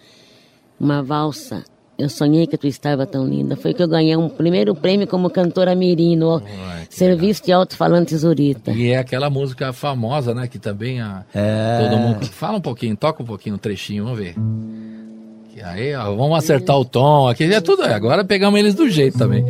uma 0.79 1.01
valsa. 1.01 1.63
Eu 1.98 2.10
sonhei 2.10 2.48
que 2.48 2.57
tu 2.57 2.65
estava 2.65 3.05
tão 3.05 3.25
linda. 3.25 3.55
Foi 3.55 3.74
que 3.74 3.81
eu 3.81 3.88
ganhei 3.88 4.15
um 4.17 4.27
primeiro 4.27 4.74
prêmio 4.74 5.07
como 5.07 5.29
cantora 5.29 5.75
mirim 5.75 6.15
no 6.15 6.41
Serviço 6.89 7.45
de 7.45 7.51
Alto-Falante 7.51 8.17
Zurita. 8.17 8.72
E 8.72 8.89
é 8.89 8.98
aquela 8.98 9.29
música 9.29 9.72
famosa, 9.72 10.33
né? 10.33 10.48
Que 10.48 10.57
também 10.57 11.00
a, 11.00 11.24
é... 11.33 11.88
todo 11.88 12.00
mundo... 12.00 12.25
Fala 12.25 12.57
um 12.57 12.62
pouquinho, 12.62 12.98
toca 12.98 13.22
um 13.22 13.25
pouquinho, 13.25 13.55
um 13.55 13.60
trechinho, 13.60 14.05
vamos 14.05 14.19
ver. 14.19 14.36
E 15.55 15.62
aí, 15.62 15.93
ó, 15.93 16.15
vamos 16.15 16.36
acertar 16.36 16.77
o 16.79 16.83
tom. 16.83 17.27
Aqui 17.27 17.43
é 17.43 17.62
tudo. 17.62 17.83
Agora 17.83 18.25
pegamos 18.25 18.60
eles 18.60 18.74
do 18.74 18.89
jeito 18.89 19.19
também. 19.19 19.45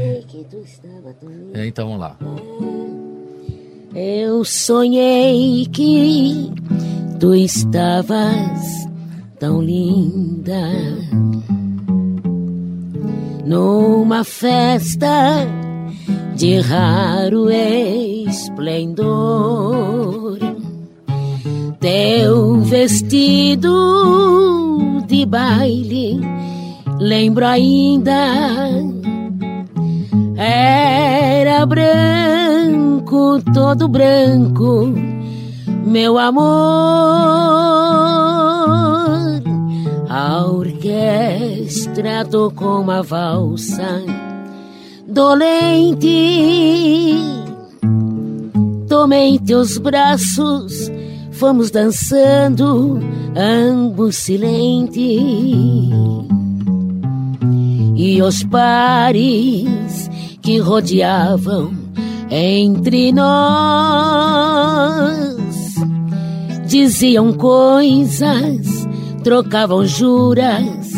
É, 1.53 1.65
então 1.65 1.85
vamos 1.85 2.01
lá. 2.01 2.17
Eu 3.95 4.43
sonhei 4.43 5.65
que 5.67 6.51
tu 7.23 7.33
estavas 7.33 8.85
tão 9.39 9.61
linda 9.61 10.69
numa 13.45 14.25
festa 14.25 15.47
de 16.35 16.59
raro 16.59 17.49
esplendor. 18.29 19.07
Teu 21.79 22.59
vestido 22.59 23.71
de 25.07 25.25
baile, 25.25 26.19
lembro 26.99 27.45
ainda, 27.45 28.69
era 30.35 31.65
branco, 31.65 33.41
todo 33.53 33.87
branco 33.87 35.12
meu 35.83 36.17
amor. 36.17 36.43
A 40.09 40.45
orquestra 40.45 42.25
tocou 42.25 42.81
uma 42.81 43.01
valsa 43.03 44.03
dolente. 45.07 46.09
Tomei 48.87 49.39
teus 49.39 49.77
braços, 49.77 50.91
fomos 51.31 51.71
dançando, 51.71 52.99
ambos 53.35 54.17
silentes. 54.17 55.19
E 57.95 58.21
os 58.21 58.43
pares 58.43 60.09
que 60.41 60.57
rodeavam 60.59 61.71
entre 62.29 63.11
nós 63.11 64.53
diziam 66.73 67.31
coisas, 67.33 68.87
trocavam 69.23 69.85
juras 69.85 70.91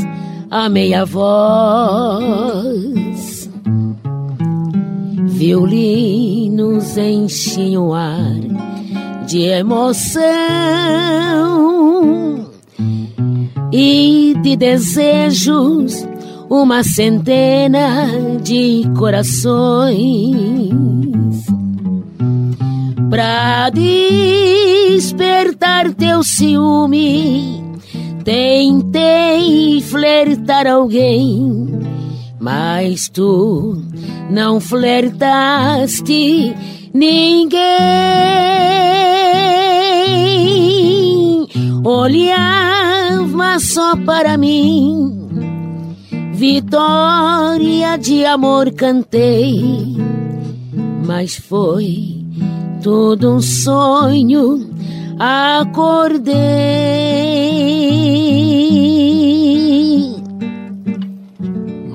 a 0.50 0.70
meia 0.70 1.04
voz. 1.04 2.24
Violinos 5.26 6.98
enchiam 6.98 7.90
o 7.90 7.94
ar 7.94 8.40
de 9.28 9.42
emoção 9.42 10.16
e 13.74 14.34
de 14.42 14.56
desejos, 14.56 16.08
uma 16.50 16.86
centena 16.86 18.08
de 18.42 18.90
corações 18.98 20.66
pra 23.16 23.70
despertar 23.70 25.14
teu 25.94 26.22
ciúme. 26.22 27.64
Tentei 28.26 29.80
flertar 29.82 30.68
alguém, 30.68 31.70
mas 32.38 33.08
tu 33.08 33.82
não 34.30 34.60
flertaste 34.60 36.54
Ninguém 36.94 37.56
olhava 41.86 43.60
só 43.62 43.96
para 43.98 44.38
mim. 44.38 45.14
Vitória 46.34 47.98
de 47.98 48.26
amor 48.26 48.72
cantei, 48.74 49.98
mas 51.06 51.36
foi 51.36 52.18
tudo 52.82 53.36
um 53.36 53.42
sonho. 53.42 54.70
Acordei. 55.18 56.36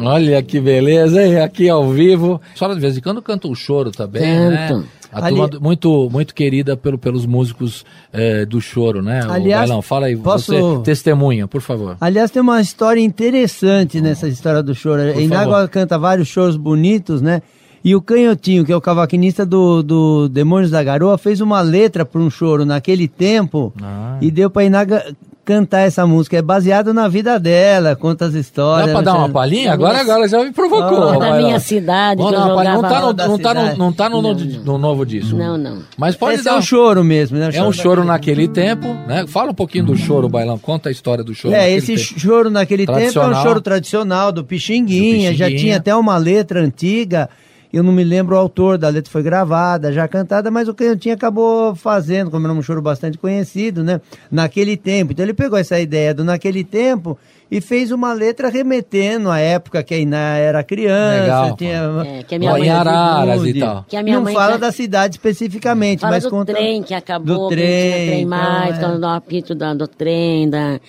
Olha 0.03 0.43
que 0.43 0.61
beleza, 0.61 1.23
hein? 1.23 1.41
Aqui 1.41 1.69
ao 1.69 1.91
vivo. 1.91 2.41
A 2.55 2.57
senhora 2.57 2.75
de 2.75 2.81
vez 2.81 2.97
em 2.97 3.01
quando 3.01 3.21
canta 3.21 3.47
o 3.49 3.55
choro 3.55 3.91
também, 3.91 4.23
Canto. 4.23 4.79
né? 4.79 4.85
A 5.13 5.27
Ali... 5.27 5.37
turma 5.37 5.61
muito, 5.61 6.09
muito 6.11 6.35
querida 6.35 6.77
pelo, 6.77 6.97
pelos 6.97 7.27
músicos 7.27 7.85
é, 8.13 8.47
do 8.47 8.61
choro, 8.61 9.03
né? 9.03 9.21
Aliás, 9.29 9.63
Bailão, 9.63 9.83
fala 9.83 10.07
aí, 10.07 10.17
posso... 10.17 10.53
você 10.53 10.83
testemunha, 10.85 11.49
por 11.49 11.61
favor. 11.61 11.97
Aliás, 12.01 12.31
tem 12.31 12.41
uma 12.41 12.61
história 12.61 13.01
interessante 13.01 14.01
nessa 14.01 14.29
história 14.29 14.63
do 14.63 14.75
choro. 14.75 15.21
Inágua 15.21 15.67
canta 15.69 15.99
vários 15.99 16.29
choros 16.29 16.57
bonitos, 16.57 17.21
né? 17.21 17.43
E 17.83 17.95
o 17.95 18.03
Canhotinho, 18.03 18.65
que 18.65 18.73
é 18.73 18.77
o 18.77 18.81
cavaquinista 18.81 19.47
do, 19.47 19.83
do 19.83 20.29
Demônios 20.29 20.71
da 20.71 20.83
Garoa, 20.83 21.17
fez 21.17 21.41
uma 21.41 21.61
letra 21.61 22.05
para 22.05 22.21
um 22.21 22.31
choro 22.31 22.65
naquele 22.65 23.09
tempo 23.09 23.73
ah. 23.83 24.19
e 24.21 24.31
deu 24.31 24.51
para 24.51 24.65
Inaga 24.65 25.17
cantar 25.51 25.81
essa 25.81 26.07
música. 26.07 26.37
É 26.37 26.43
baseado 26.43 26.95
na 26.95 27.09
vida 27.09 27.39
dela, 27.41 27.97
conta 27.97 28.27
as 28.27 28.35
histórias. 28.35 28.89
Dá 28.89 28.93
pra 28.93 29.03
dar 29.03 29.19
uma 29.19 29.29
palhinha? 29.29 29.73
Agora, 29.73 29.95
minha... 29.95 30.03
agora 30.03 30.29
já 30.29 30.45
me 30.45 30.53
provocou. 30.53 31.15
Oh, 31.15 31.19
da 31.19 31.37
minha 31.39 31.59
cidade. 31.59 32.23
Não 32.23 32.31
tá 32.31 32.39
no, 32.39 32.55
não 32.55 32.83
tá 32.83 33.01
no, 33.01 33.77
não 33.77 33.93
tá 33.93 34.09
no, 34.09 34.23
não, 34.23 34.35
no, 34.35 34.65
no 34.65 34.79
novo 34.79 35.05
disco. 35.05 35.37
Não, 35.37 35.59
não. 35.59 35.79
Mas 35.97 36.15
pode 36.15 36.37
Esse 36.37 36.45
dar... 36.45 36.53
é 36.53 36.59
um 36.59 36.63
choro 36.63 37.03
mesmo, 37.03 37.39
né? 37.39 37.51
é 37.53 37.63
um 37.63 37.73
choro 37.73 38.05
naquele 38.05 38.47
tempo, 38.47 38.87
né? 39.09 39.27
Fala 39.27 39.51
um 39.51 39.55
pouquinho 39.55 39.87
do 39.87 39.97
choro, 39.97 40.29
Bailão. 40.29 40.59
Conta 40.59 40.89
a 40.89 40.93
história 40.93 41.25
do 41.25 41.35
choro. 41.35 41.55
É, 41.55 41.71
esse 41.71 41.97
tempo. 41.97 42.21
choro 42.21 42.51
naquele 42.51 42.87
tempo 42.87 43.19
é 43.19 43.27
um 43.27 43.43
choro 43.43 43.61
tradicional 43.61 44.31
do 44.31 44.45
Pixinguinha, 44.45 45.31
do 45.31 45.33
Pixinguinha. 45.33 45.35
Já 45.35 45.49
tinha 45.49 45.77
até 45.79 45.97
uma 45.97 46.17
letra 46.17 46.61
antiga 46.61 47.29
eu 47.73 47.83
não 47.83 47.93
me 47.93 48.03
lembro 48.03 48.35
o 48.35 48.39
autor 48.39 48.77
da 48.77 48.89
letra, 48.89 49.11
foi 49.11 49.23
gravada, 49.23 49.93
já 49.93 50.09
cantada, 50.09 50.51
mas 50.51 50.69
o 50.69 50.75
Canhotinho 50.75 51.15
acabou 51.15 51.75
fazendo, 51.75 52.31
como 52.31 52.47
era 52.47 52.53
um 52.53 52.63
choro 52.63 52.83
bastante 52.83 53.17
conhecido, 53.17 53.85
né? 53.85 54.01
Naquele 54.31 54.77
tempo. 54.77 55.13
Então 55.13 55.25
ele 55.25 55.35
pegou 55.35 55.59
essa 55.59 55.79
ideia 55.79 56.13
do 56.13 56.25
naquele 56.25 56.65
tempo 56.65 57.17
e 57.51 57.61
fez 57.61 57.91
uma 57.91 58.13
letra 58.13 58.49
remetendo 58.49 59.31
à 59.31 59.39
época 59.39 59.83
que 59.83 59.95
a 59.95 59.99
Iná 59.99 60.37
era 60.37 60.63
criança. 60.63 61.23
Legal. 61.23 61.57
Tinha, 61.57 61.81
é, 62.07 62.23
que 62.23 62.35
a 62.35 62.39
minha 62.39 62.53
mãe 62.53 62.71
Araras 62.71 63.45
e 63.45 63.59
tal. 63.59 63.85
Que 63.89 63.97
a 63.97 64.03
minha 64.03 64.17
não 64.17 64.25
mãe 64.25 64.35
fala 64.35 64.57
da 64.57 64.71
cidade 64.71 65.17
especificamente, 65.17 66.01
fala 66.01 66.15
mas 66.15 66.25
do 66.25 66.31
conta 66.31 66.53
trem 66.53 66.83
que 66.83 66.95
acabou, 66.95 67.49
do 67.49 67.49
trem, 67.49 67.67
que 67.67 67.89
não 67.89 67.97
tinha 67.97 68.07
trem 68.07 68.27
mais, 68.27 68.77
então, 68.77 68.89
é. 68.89 68.93
quando 68.93 69.01
dá 69.01 69.09
o 69.09 69.17
apito 69.17 69.55
do, 69.55 69.75
do 69.75 69.89
trem, 69.89 70.49
da 70.49 70.81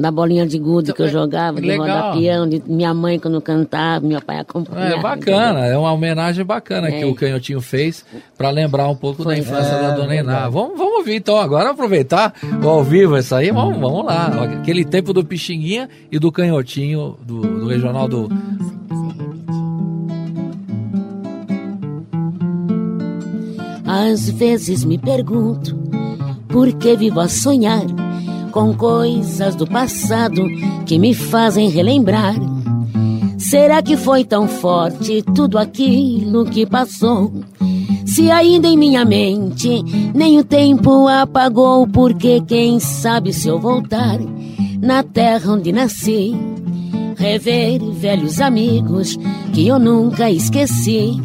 da 0.00 0.10
bolinha 0.10 0.46
de 0.46 0.58
gude 0.58 0.94
que 0.94 1.02
eu 1.02 1.06
então, 1.06 1.20
jogava, 1.20 1.60
de 1.60 1.76
rodar 1.76 2.14
peão, 2.14 2.48
de 2.48 2.62
minha 2.66 2.94
mãe 2.94 3.18
quando 3.18 3.38
cantava, 3.42 4.06
meu 4.06 4.20
pai 4.22 4.38
acompanhava. 4.38 4.94
É 4.94 4.98
bacana, 5.00 5.58
entendeu? 5.60 5.74
é 5.74 5.78
uma 5.78 5.92
homenagem 5.92 6.42
bacana 6.42 6.88
é. 6.88 6.98
que 6.98 7.04
o 7.04 7.14
Canhotinho 7.14 7.60
fez 7.60 8.02
para 8.36 8.48
lembrar 8.48 8.88
um 8.88 8.96
pouco 8.96 9.22
Foi. 9.22 9.34
da 9.34 9.40
infância 9.40 9.74
é, 9.74 9.82
da 9.82 9.90
Dona 9.94 10.16
Iná. 10.16 10.48
Vamos, 10.48 10.78
vamos 10.78 10.94
ouvir 10.94 11.16
então 11.16 11.38
agora, 11.38 11.70
aproveitar 11.70 12.32
o 12.62 12.66
ao 12.66 12.82
vivo 12.82 13.18
isso 13.18 13.34
aí, 13.34 13.50
vamos, 13.50 13.78
vamos 13.78 14.06
lá. 14.06 14.28
Aquele 14.60 14.86
tempo 14.86 15.12
do 15.12 15.22
Pixinguinha 15.22 15.86
e 16.10 16.18
do 16.18 16.32
Canhotinho, 16.32 17.18
do, 17.22 17.40
do 17.42 17.66
regional 17.68 18.08
do... 18.08 18.30
Às 23.84 24.30
vezes 24.30 24.82
me 24.82 24.96
pergunto 24.96 25.76
por 26.48 26.72
que 26.72 26.96
vivo 26.96 27.20
a 27.20 27.28
sonhar 27.28 27.84
com 28.50 28.74
coisas 28.74 29.54
do 29.54 29.66
passado 29.66 30.46
que 30.84 30.98
me 30.98 31.14
fazem 31.14 31.70
relembrar. 31.70 32.34
Será 33.38 33.82
que 33.82 33.96
foi 33.96 34.24
tão 34.24 34.46
forte 34.46 35.22
tudo 35.34 35.58
aquilo 35.58 36.44
que 36.44 36.66
passou? 36.66 37.32
Se 38.04 38.30
ainda 38.30 38.68
em 38.68 38.76
minha 38.76 39.04
mente 39.04 39.82
nem 40.14 40.38
o 40.38 40.44
tempo 40.44 41.08
apagou, 41.08 41.86
porque 41.86 42.40
quem 42.40 42.80
sabe 42.80 43.32
se 43.32 43.48
eu 43.48 43.58
voltar 43.58 44.18
na 44.80 45.02
terra 45.02 45.52
onde 45.52 45.72
nasci, 45.72 46.34
rever 47.16 47.80
velhos 47.92 48.40
amigos 48.40 49.16
que 49.52 49.68
eu 49.68 49.78
nunca 49.78 50.30
esqueci 50.30 51.20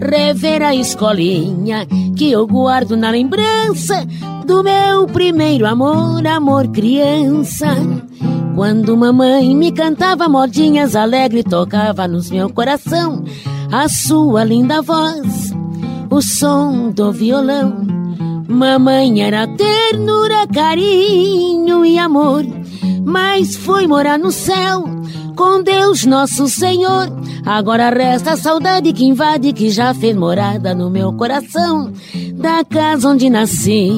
rever 0.00 0.62
a 0.62 0.74
escolinha 0.74 1.86
que 2.16 2.30
eu 2.30 2.46
guardo 2.46 2.96
na 2.96 3.10
lembrança 3.10 4.06
do 4.46 4.62
meu 4.62 5.06
primeiro 5.08 5.66
amor, 5.66 6.24
amor 6.24 6.68
criança. 6.68 7.66
Quando 8.54 8.96
mamãe 8.96 9.54
me 9.56 9.72
cantava 9.72 10.28
modinhas 10.28 10.94
alegre, 10.94 11.42
tocava 11.42 12.06
nos 12.06 12.30
meu 12.30 12.48
coração 12.48 13.24
a 13.72 13.88
sua 13.88 14.44
linda 14.44 14.80
voz, 14.80 15.52
o 16.08 16.22
som 16.22 16.90
do 16.90 17.12
violão. 17.12 17.84
Mamãe 18.48 19.20
era 19.20 19.48
ternura, 19.48 20.46
carinho 20.46 21.84
e 21.84 21.98
amor, 21.98 22.44
mas 23.04 23.56
foi 23.56 23.88
morar 23.88 24.16
no 24.16 24.30
céu 24.30 24.84
com 25.34 25.60
Deus 25.60 26.06
nosso 26.06 26.48
Senhor. 26.48 27.08
Agora 27.44 27.90
resta 27.90 28.32
a 28.32 28.36
saudade 28.36 28.92
que 28.92 29.04
invade, 29.04 29.52
que 29.52 29.70
já 29.70 29.92
fez 29.92 30.16
morada 30.16 30.72
no 30.74 30.88
meu 30.88 31.12
coração, 31.12 31.92
da 32.34 32.64
casa 32.64 33.08
onde 33.08 33.28
nasci, 33.28 33.90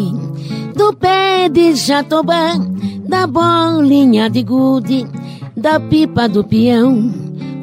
do 0.79 0.95
pé 0.95 1.49
de 1.49 1.75
jatobá, 1.75 2.55
da 3.09 3.27
bolinha 3.27 4.31
de 4.31 4.45
gude, 4.45 5.05
da 5.57 5.81
pipa 5.81 6.29
do 6.29 6.45
peão, 6.45 7.13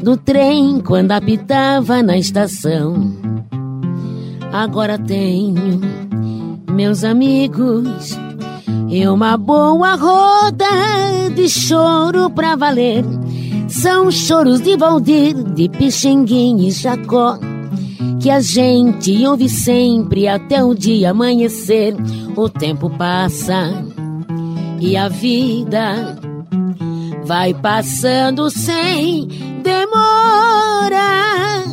do 0.04 0.18
trem 0.18 0.82
quando 0.82 1.14
apitava 1.14 2.04
na 2.04 2.18
estação. 2.18 3.16
Agora 4.52 5.00
tenho 5.00 5.80
meus 6.70 7.06
amigos 7.06 8.18
e 8.90 9.08
uma 9.08 9.38
boa 9.38 9.96
roda 9.96 11.30
de 11.34 11.48
choro 11.48 12.30
pra 12.30 12.58
valer 12.58 13.06
são 13.70 14.12
choros 14.12 14.60
de 14.60 14.76
Valdir, 14.76 15.34
de 15.54 15.70
Pixinguim 15.70 16.68
e 16.68 16.72
Jacó, 16.72 17.38
que 18.22 18.30
a 18.30 18.40
gente 18.40 19.26
ouve 19.26 19.50
sempre 19.50 20.28
até 20.28 20.64
o 20.64 20.74
dia 20.74 21.12
amanhecer. 21.12 21.96
O 22.36 22.50
tempo 22.50 22.90
passa 22.90 23.72
e 24.80 24.98
a 24.98 25.08
vida 25.08 26.18
vai 27.26 27.54
passando 27.54 28.50
sem 28.50 29.28
demora. 29.64 31.64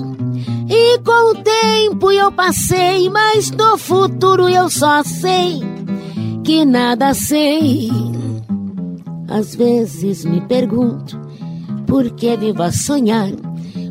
E 0.68 0.98
com 1.00 1.32
o 1.32 1.42
tempo 1.42 2.10
eu 2.10 2.32
passei, 2.32 3.10
mas 3.10 3.50
do 3.50 3.76
futuro 3.76 4.48
eu 4.48 4.70
só 4.70 5.02
sei 5.02 5.60
que 6.44 6.64
nada 6.64 7.14
sei. 7.14 7.90
Às 9.28 9.54
vezes 9.54 10.24
me 10.24 10.40
pergunto 10.42 11.20
porque 11.86 12.36
vivo 12.36 12.62
a 12.62 12.72
sonhar 12.72 13.30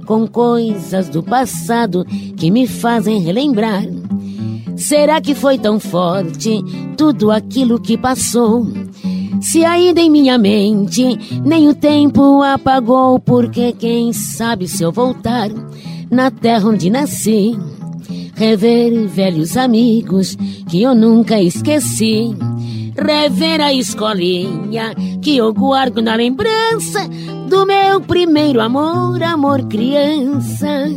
com 0.05 0.27
coisas 0.27 1.09
do 1.09 1.21
passado 1.23 2.05
que 2.35 2.51
me 2.51 2.67
fazem 2.67 3.21
relembrar. 3.21 3.83
Será 4.75 5.21
que 5.21 5.35
foi 5.35 5.57
tão 5.57 5.79
forte 5.79 6.63
tudo 6.97 7.31
aquilo 7.31 7.79
que 7.79 7.97
passou? 7.97 8.67
Se 9.41 9.65
ainda 9.65 9.99
em 9.99 10.09
minha 10.09 10.37
mente 10.37 11.03
nem 11.43 11.67
o 11.67 11.73
tempo 11.73 12.41
apagou, 12.43 13.19
porque 13.19 13.73
quem 13.73 14.13
sabe 14.13 14.67
se 14.67 14.83
eu 14.83 14.91
voltar 14.91 15.49
na 16.09 16.29
terra 16.29 16.69
onde 16.69 16.89
nasci, 16.89 17.57
rever 18.35 19.07
velhos 19.07 19.57
amigos 19.57 20.35
que 20.69 20.81
eu 20.81 20.93
nunca 20.93 21.41
esqueci, 21.41 22.35
rever 22.97 23.61
a 23.61 23.73
escolinha 23.73 24.93
que 25.21 25.37
eu 25.37 25.53
guardo 25.53 26.01
na 26.01 26.15
lembrança 26.15 27.07
do 27.49 27.65
meu 27.65 28.01
primeiro 28.01 28.61
amor, 28.61 29.21
amor 29.23 29.67
criança. 29.67 30.87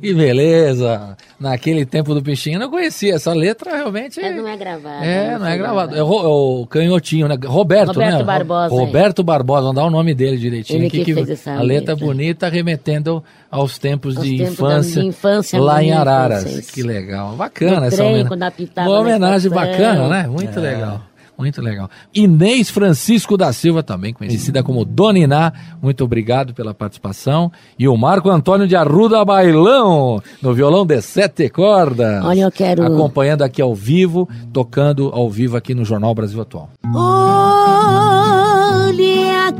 Que 0.00 0.12
beleza! 0.12 1.11
Naquele 1.42 1.84
tempo 1.84 2.14
do 2.14 2.22
peixinho 2.22 2.54
eu 2.54 2.60
não 2.60 2.70
conhecia 2.70 3.16
essa 3.16 3.32
letra, 3.32 3.74
realmente. 3.76 4.20
É, 4.20 4.32
não 4.32 4.46
é 4.46 4.56
gravada. 4.56 5.04
É, 5.04 5.32
não, 5.32 5.40
não 5.40 5.46
é 5.48 5.58
gravada. 5.58 5.96
É 5.96 6.02
o, 6.02 6.60
o, 6.60 6.66
canhotinho, 6.68 7.26
né? 7.26 7.36
Roberto, 7.44 7.88
Roberto 7.88 8.18
né? 8.18 8.22
Barbosa. 8.22 8.72
Roberto 8.72 9.24
Barbosa, 9.24 9.62
vamos 9.62 9.74
dar 9.74 9.84
o 9.84 9.90
nome 9.90 10.14
dele 10.14 10.36
direitinho. 10.36 10.82
Ele 10.82 10.90
que, 10.90 11.04
que 11.04 11.14
fez 11.14 11.30
essa 11.30 11.50
a 11.50 11.62
letra, 11.62 11.94
letra 11.94 11.96
bonita, 11.96 12.48
remetendo 12.48 13.24
aos 13.50 13.76
tempos 13.76 14.14
de 14.14 14.38
tempos 14.38 14.52
infância, 14.52 15.02
de 15.02 15.08
infância 15.08 15.60
lá 15.60 15.82
em 15.82 15.90
Araras. 15.90 16.70
Que 16.70 16.82
legal. 16.84 17.34
Bacana 17.34 17.80
no 17.80 17.86
essa 17.86 17.96
trem, 17.96 18.24
homenagem. 18.24 18.68
Uma 18.76 19.00
homenagem 19.00 19.50
bacana, 19.50 20.08
né? 20.08 20.28
Muito 20.28 20.58
é. 20.60 20.62
legal. 20.62 21.02
Muito 21.42 21.60
legal. 21.60 21.90
Inês 22.14 22.70
Francisco 22.70 23.36
da 23.36 23.52
Silva, 23.52 23.82
também 23.82 24.14
conhecida 24.14 24.62
como 24.62 24.84
Dona 24.84 25.18
Iná, 25.18 25.52
muito 25.82 26.04
obrigado 26.04 26.54
pela 26.54 26.72
participação. 26.72 27.50
E 27.76 27.88
o 27.88 27.96
Marco 27.96 28.30
Antônio 28.30 28.68
de 28.68 28.76
Arruda 28.76 29.24
Bailão, 29.24 30.22
no 30.40 30.54
violão 30.54 30.86
de 30.86 31.02
sete 31.02 31.48
cordas. 31.48 32.24
Olha, 32.24 32.42
eu 32.42 32.52
quero. 32.52 32.84
Acompanhando 32.84 33.42
aqui 33.42 33.60
ao 33.60 33.74
vivo, 33.74 34.28
tocando 34.52 35.10
ao 35.12 35.28
vivo 35.28 35.56
aqui 35.56 35.74
no 35.74 35.84
Jornal 35.84 36.14
Brasil 36.14 36.40
Atual. 36.40 36.70
Olha 36.94 38.22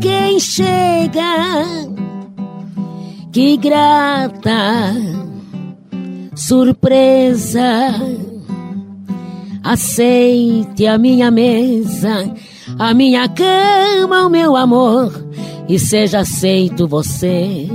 quem 0.00 0.38
chega, 0.38 1.64
que 3.32 3.56
grata 3.56 4.94
surpresa 6.36 7.90
Aceite 9.62 10.86
a 10.86 10.98
minha 10.98 11.30
mesa, 11.30 12.34
a 12.78 12.92
minha 12.92 13.28
cama, 13.28 14.26
o 14.26 14.30
meu 14.30 14.56
amor, 14.56 15.24
e 15.68 15.78
seja 15.78 16.20
aceito 16.20 16.88
você 16.88 17.68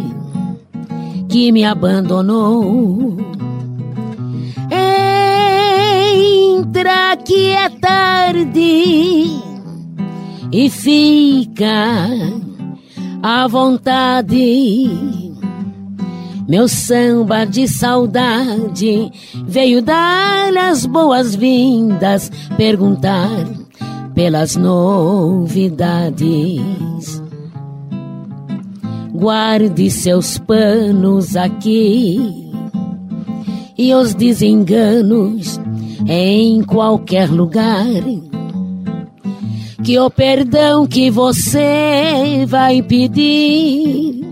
que 1.30 1.52
me 1.52 1.64
abandonou. 1.64 3.18
Entra 6.60 7.16
que 7.18 7.50
é 7.50 7.70
tarde 7.70 9.28
e 10.52 10.70
fica 10.70 11.98
à 13.24 13.48
vontade 13.48 15.27
meu 16.48 16.68
samba 16.68 17.46
de 17.46 17.68
saudade 17.68 19.12
veio 19.46 19.82
dar 19.82 20.56
as 20.56 20.86
boas-vindas, 20.86 22.32
perguntar 22.56 23.46
pelas 24.16 24.56
novidades. 24.56 26.22
Guarde 29.14 29.92
seus 29.92 30.38
panos 30.38 31.36
aqui 31.36 32.50
e 33.78 33.94
os 33.94 34.14
desenganos 34.14 35.60
em 36.08 36.64
qualquer 36.64 37.30
lugar. 37.30 37.86
Que 39.84 40.00
o 40.00 40.10
perdão 40.10 40.88
que 40.88 41.10
você 41.10 42.46
vai 42.48 42.82
pedir 42.82 44.27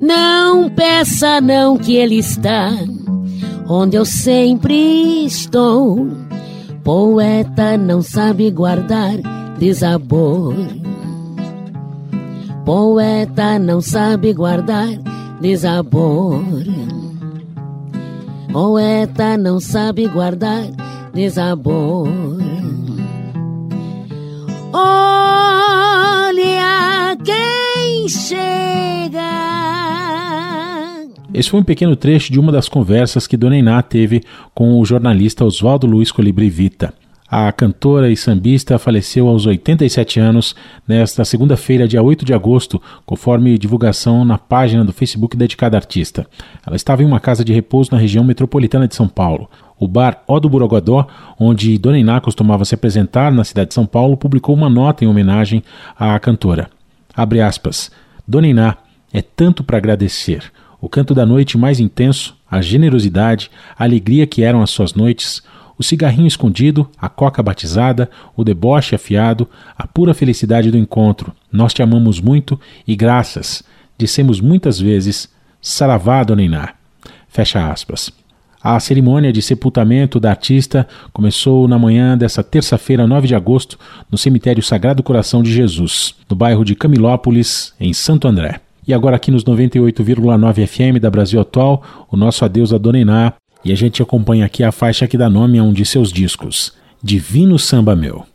não 0.00 0.70
peça 0.70 1.40
não 1.40 1.76
que 1.76 1.94
ele 1.96 2.16
está 2.16 2.70
onde 3.70 3.96
eu 3.96 4.04
sempre 4.04 5.24
estou. 5.24 6.08
Poeta 6.82 7.76
não 7.76 8.02
sabe 8.02 8.50
guardar 8.50 9.16
desabor. 9.58 10.54
Poeta 12.64 13.58
não 13.58 13.80
sabe 13.80 14.32
guardar 14.32 14.88
desabor. 15.40 16.42
Poeta 18.52 19.36
não 19.36 19.60
sabe 19.60 20.08
guardar 20.08 20.64
desabor. 21.14 22.08
Olha 24.72 26.36
quem 27.24 27.59
chega. 28.08 29.20
Esse 31.32 31.48
foi 31.48 31.60
um 31.60 31.64
pequeno 31.64 31.94
trecho 31.94 32.32
de 32.32 32.40
uma 32.40 32.50
das 32.50 32.68
conversas 32.68 33.26
que 33.26 33.36
Dona 33.36 33.56
Iná 33.56 33.80
teve 33.82 34.22
com 34.52 34.80
o 34.80 34.84
jornalista 34.84 35.44
Oswaldo 35.44 35.86
Luiz 35.86 36.10
Colibri 36.10 36.50
Vita. 36.50 36.92
A 37.30 37.52
cantora 37.52 38.10
e 38.10 38.16
sambista 38.16 38.76
faleceu 38.76 39.28
aos 39.28 39.46
87 39.46 40.18
anos 40.18 40.56
nesta 40.88 41.24
segunda-feira, 41.24 41.86
dia 41.86 42.02
8 42.02 42.24
de 42.24 42.34
agosto, 42.34 42.82
conforme 43.06 43.56
divulgação 43.56 44.24
na 44.24 44.36
página 44.36 44.84
do 44.84 44.92
Facebook 44.92 45.36
dedicada 45.36 45.76
à 45.76 45.78
artista. 45.78 46.26
Ela 46.66 46.74
estava 46.74 47.04
em 47.04 47.06
uma 47.06 47.20
casa 47.20 47.44
de 47.44 47.52
repouso 47.52 47.90
na 47.92 47.98
região 47.98 48.24
metropolitana 48.24 48.88
de 48.88 48.96
São 48.96 49.06
Paulo. 49.06 49.48
O 49.78 49.86
bar 49.86 50.24
O 50.26 50.40
do 50.40 50.48
Borogodó, 50.48 51.06
onde 51.38 51.78
Dona 51.78 52.00
Iná 52.00 52.20
costumava 52.20 52.64
se 52.64 52.74
apresentar 52.74 53.30
na 53.30 53.44
cidade 53.44 53.68
de 53.68 53.74
São 53.74 53.86
Paulo, 53.86 54.16
publicou 54.16 54.52
uma 54.52 54.68
nota 54.68 55.04
em 55.04 55.06
homenagem 55.06 55.62
à 55.96 56.18
cantora. 56.18 56.68
Abre 57.20 57.42
aspas. 57.42 57.90
Dona 58.26 58.48
Iná, 58.48 58.78
é 59.12 59.20
tanto 59.20 59.62
para 59.62 59.76
agradecer 59.76 60.50
o 60.80 60.88
canto 60.88 61.14
da 61.14 61.26
noite 61.26 61.58
mais 61.58 61.78
intenso, 61.78 62.34
a 62.50 62.62
generosidade, 62.62 63.50
a 63.78 63.84
alegria 63.84 64.26
que 64.26 64.42
eram 64.42 64.62
as 64.62 64.70
suas 64.70 64.94
noites, 64.94 65.42
o 65.76 65.82
cigarrinho 65.82 66.26
escondido, 66.26 66.88
a 66.98 67.10
coca 67.10 67.42
batizada, 67.42 68.08
o 68.34 68.42
deboche 68.42 68.94
afiado, 68.94 69.46
a 69.76 69.86
pura 69.86 70.14
felicidade 70.14 70.70
do 70.70 70.78
encontro. 70.78 71.34
Nós 71.52 71.74
te 71.74 71.82
amamos 71.82 72.22
muito 72.22 72.58
e 72.88 72.96
graças. 72.96 73.62
Dissemos 73.98 74.40
muitas 74.40 74.80
vezes, 74.80 75.28
Saravá, 75.60 76.24
Dona 76.24 76.42
Iná. 76.42 76.70
Fecha 77.28 77.70
aspas. 77.70 78.10
A 78.62 78.78
cerimônia 78.78 79.32
de 79.32 79.40
sepultamento 79.40 80.20
da 80.20 80.30
artista 80.30 80.86
começou 81.14 81.66
na 81.66 81.78
manhã 81.78 82.16
dessa 82.16 82.44
terça-feira, 82.44 83.06
9 83.06 83.26
de 83.26 83.34
agosto, 83.34 83.78
no 84.10 84.18
cemitério 84.18 84.62
Sagrado 84.62 85.02
Coração 85.02 85.42
de 85.42 85.50
Jesus, 85.50 86.14
no 86.28 86.36
bairro 86.36 86.62
de 86.62 86.74
Camilópolis, 86.74 87.72
em 87.80 87.94
Santo 87.94 88.28
André. 88.28 88.60
E 88.86 88.92
agora 88.92 89.16
aqui 89.16 89.30
nos 89.30 89.44
98,9 89.44 90.66
FM 90.66 91.00
da 91.00 91.10
Brasil 91.10 91.40
Atual, 91.40 92.06
o 92.10 92.16
nosso 92.18 92.44
adeus 92.44 92.72
a 92.72 92.78
Dona 92.78 92.98
Iná. 92.98 93.32
E 93.64 93.72
a 93.72 93.76
gente 93.76 94.02
acompanha 94.02 94.44
aqui 94.44 94.62
a 94.62 94.72
faixa 94.72 95.06
que 95.06 95.16
dá 95.16 95.30
nome 95.30 95.58
a 95.58 95.62
um 95.62 95.72
de 95.72 95.86
seus 95.86 96.12
discos, 96.12 96.72
Divino 97.02 97.58
Samba 97.58 97.96
Meu. 97.96 98.29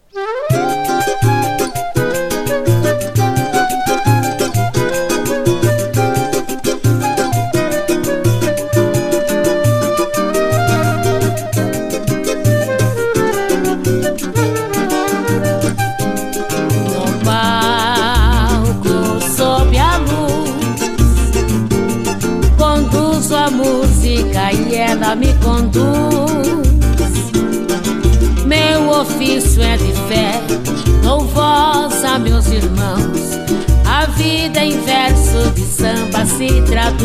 Vida 34.46 34.64
em 34.64 34.80
verso 34.82 35.50
de 35.56 35.64
samba 35.64 36.24
se 36.26 36.62
traduz. 36.68 37.02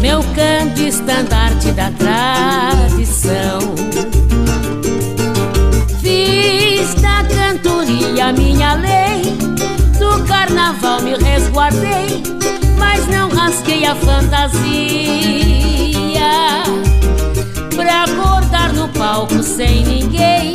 Meu 0.00 0.22
canto 0.34 0.80
estandarte 0.80 1.72
da 1.72 1.90
tradição. 1.90 3.58
Fiz 6.00 6.94
da 6.94 7.24
cantoria 7.24 8.32
minha 8.32 8.74
lei, 8.74 9.22
do 9.98 10.24
carnaval 10.24 11.02
me 11.02 11.16
resguardei 11.16 12.22
mas 12.78 13.06
não 13.08 13.28
rasguei 13.28 13.84
a 13.84 13.96
fantasia. 13.96 14.62
Pra 17.74 18.04
acordar 18.04 18.72
no 18.72 18.86
palco 18.88 19.42
sem 19.42 19.84
ninguém, 19.84 20.52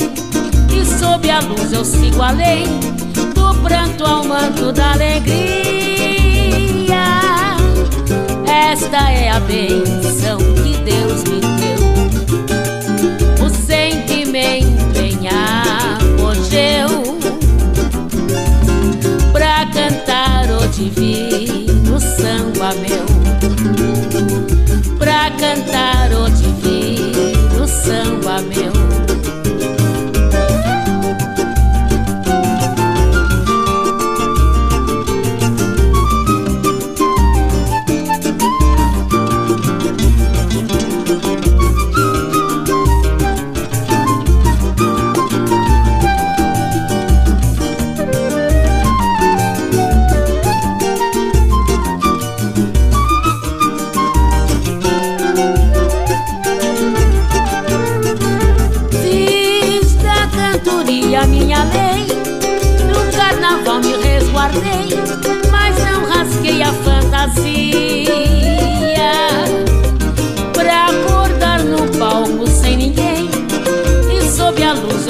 e 0.71 0.85
sob 0.99 1.29
a 1.29 1.41
luz 1.41 1.73
eu 1.73 1.83
sigo 1.83 2.21
além 2.21 2.96
do 3.37 3.53
pranto 3.61 4.03
ao 4.03 4.23
manto 4.23 4.71
da 4.71 4.93
alegria. 4.93 5.57
Esta 8.45 9.11
é 9.11 9.29
a 9.29 9.39
benção 9.39 10.37
que 10.37 10.77
Deus 10.77 11.23
me 11.23 11.39
deu, 11.61 11.83
o 13.45 13.49
sentimento 13.49 14.97
em 14.99 15.27
apogeu 15.29 16.89
pra 19.31 19.65
cantar 19.67 20.49
o 20.51 20.67
divino 20.69 21.99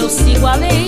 eu 0.07 0.09
sigo 0.09 0.47
além, 0.47 0.87